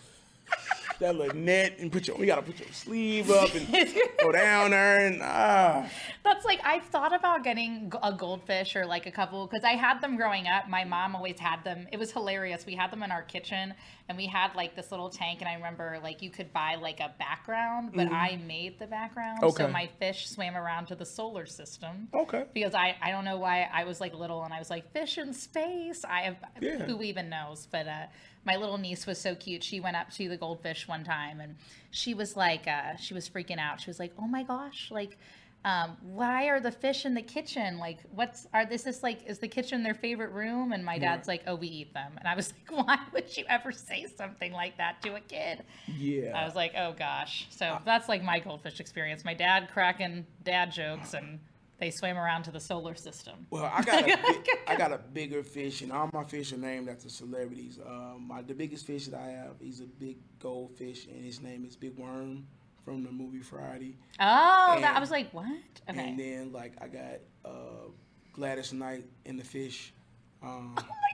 [0.98, 3.68] that little net and put your, you gotta put your sleeve up and
[4.20, 5.86] go down there and ah.
[6.24, 10.00] That's like I've thought about getting a goldfish or like a couple because I had
[10.00, 10.68] them growing up.
[10.68, 11.86] My mom always had them.
[11.92, 12.64] It was hilarious.
[12.66, 13.74] We had them in our kitchen
[14.08, 15.40] and we had like this little tank.
[15.40, 19.38] And I remember like you could buy like a background, but I made the background.
[19.40, 19.72] So Mm-hmm.
[19.72, 22.08] My fish swam around to the solar system.
[22.14, 22.44] Okay.
[22.54, 25.18] Because I, I don't know why I was like little and I was like fish
[25.18, 26.04] in space.
[26.04, 26.84] I have Yeah.
[26.84, 28.06] who even knows, but uh,
[28.44, 29.64] my little niece was so cute.
[29.64, 31.56] She went up to the goldfish one time and
[31.90, 33.80] she was like uh, she was freaking out.
[33.80, 35.18] She was like, oh my gosh, like.
[35.66, 37.78] Um, why are the fish in the kitchen?
[37.78, 38.86] Like, what's are this?
[38.86, 40.70] Is like, is the kitchen their favorite room?
[40.70, 42.12] And my dad's like, oh, we eat them.
[42.16, 45.64] And I was like, why would you ever say something like that to a kid?
[45.98, 46.40] Yeah.
[46.40, 47.48] I was like, oh gosh.
[47.50, 49.24] So that's like my goldfish experience.
[49.24, 51.40] My dad cracking dad jokes, and
[51.80, 53.34] they swam around to the solar system.
[53.50, 56.58] Well, I got a big, I got a bigger fish, and all my fish are
[56.58, 57.80] named after celebrities.
[57.84, 61.64] Um, my the biggest fish that I have, he's a big goldfish, and his name
[61.64, 62.46] is Big Worm
[62.86, 63.96] from the movie Friday.
[64.20, 65.44] Oh, that, I was like, what?
[65.90, 66.08] Okay.
[66.08, 67.88] And then like I got uh,
[68.32, 69.92] Gladys Knight in the fish,
[70.40, 71.12] um, oh my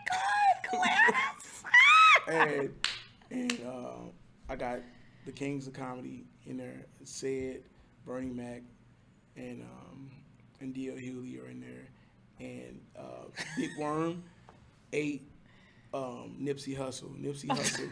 [0.70, 1.64] God, Gladys!
[2.28, 2.74] and
[3.30, 4.80] and uh, I got
[5.24, 6.84] the Kings of Comedy in there.
[7.04, 7.62] Said
[8.04, 8.62] Bernie Mac,
[9.36, 10.10] and um,
[10.60, 10.96] and D.L.
[10.96, 11.88] Hughley are in there,
[12.38, 14.22] and uh, Big Worm
[14.92, 15.26] ate
[15.94, 17.18] um, Nipsey Hussle.
[17.18, 17.90] Nipsey Hussle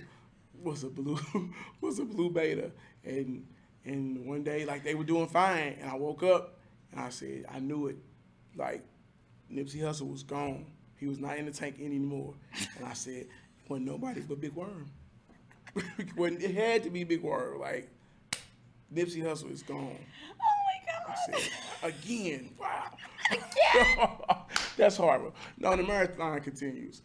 [0.63, 1.19] was a blue
[1.81, 2.73] was a blue betta,
[3.05, 3.47] and
[3.85, 6.59] and one day like they were doing fine, and I woke up
[6.93, 7.97] and I said I knew it,
[8.57, 8.85] like
[9.53, 10.67] Nipsey Hussle was gone.
[10.97, 12.35] He was not in the tank anymore,
[12.77, 13.29] and I said, it
[13.69, 14.91] "Wasn't nobody but Big Worm."
[15.77, 17.89] it had to be Big Worm, like
[18.95, 19.97] Nipsey Hussle is gone.
[19.97, 21.41] Oh my I god.
[21.41, 21.51] said,
[21.83, 22.85] again, wow.
[23.31, 24.09] Again?
[24.77, 25.35] That's horrible.
[25.59, 27.03] No, the marathon continues.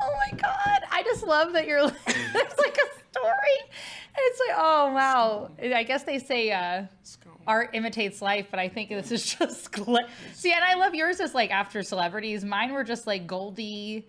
[0.00, 0.80] Oh my god.
[0.90, 3.58] I just love that you're it's like a story.
[4.14, 5.50] It's like, oh wow.
[5.74, 6.84] I guess they say uh
[7.46, 9.74] art imitates life, but I think this is just
[10.34, 10.52] see.
[10.52, 12.44] And I love yours is like after celebrities.
[12.44, 14.06] Mine were just like Goldie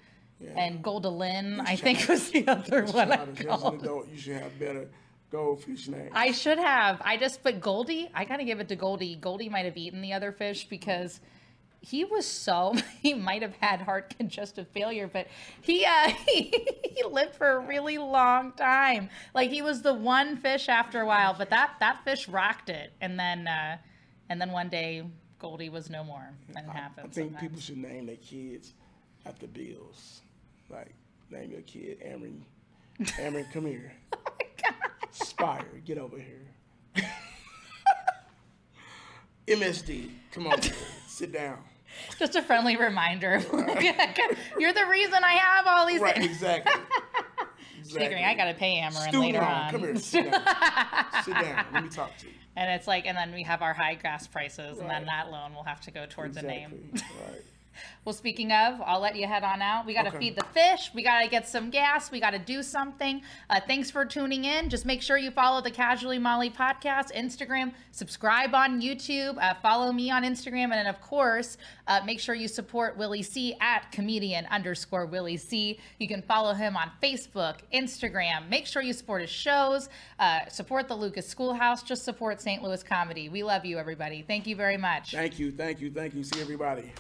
[0.56, 1.62] and Golda Lynn.
[1.62, 3.40] I think was the other one I Childish.
[3.40, 3.82] As an called.
[3.82, 4.88] adult, you should have better
[5.32, 6.12] goldfish names.
[6.14, 7.02] I should have.
[7.04, 8.10] I just but Goldie.
[8.14, 9.16] I gotta give it to Goldie.
[9.16, 11.20] Goldie might have eaten the other fish because
[11.84, 15.28] he was so he might have had heart congestive failure, but
[15.62, 19.10] he uh he, he lived for a really long time.
[19.36, 22.94] Like he was the one fish after a while, but that that fish rocked it,
[23.02, 23.78] and then uh
[24.30, 25.04] and then one day
[25.40, 26.30] Goldie was no more.
[26.56, 27.14] And it I happens.
[27.14, 27.42] think sometimes.
[27.42, 28.74] people should name their kids
[29.26, 30.22] after bills.
[30.70, 30.94] Like,
[31.30, 32.40] name your kid Ameren.
[33.20, 33.92] Ameren, come here.
[34.14, 34.76] oh my God.
[35.12, 36.48] Spire, get over here.
[39.46, 40.58] MSD, come on,
[41.06, 41.58] sit down.
[42.20, 43.40] Just a friendly reminder.
[44.60, 46.28] You're the reason I have all these Right, things.
[46.28, 46.74] exactly.
[47.86, 49.72] Figuring I gotta pay Ameren Student later on.
[49.72, 50.44] come here, sit down.
[51.24, 52.34] sit down, let me talk to you.
[52.56, 55.54] And it's like, and then we have our high gas prices, and then that loan
[55.54, 56.92] will have to go towards a name.
[56.94, 57.42] Right.
[58.06, 59.86] Well, speaking of, I'll let you head on out.
[59.86, 60.20] We got to Okay.
[60.20, 60.92] feed the fish.
[60.94, 62.12] We got to get some gas.
[62.12, 63.22] We got to do something.
[63.50, 64.70] Uh, thanks for tuning in.
[64.70, 69.92] Just make sure you follow the Casually Mollie podcast, Instagram, subscribe on YouTube, uh, follow
[69.92, 71.58] me on Instagram, and then, of course,
[71.88, 75.80] uh, make sure you support Willie C at comedian underscore Willie C.
[76.00, 78.48] You can follow him on Facebook, Instagram.
[78.50, 82.62] Make sure you support his shows, uh, support the Lucas Schoolhouse, just support St.
[82.64, 83.30] Louis comedy.
[83.30, 84.24] We love you, everybody.
[84.28, 85.12] Thank you very much.
[85.12, 86.24] Thank you, thank you, thank you.
[86.24, 86.92] See everybody.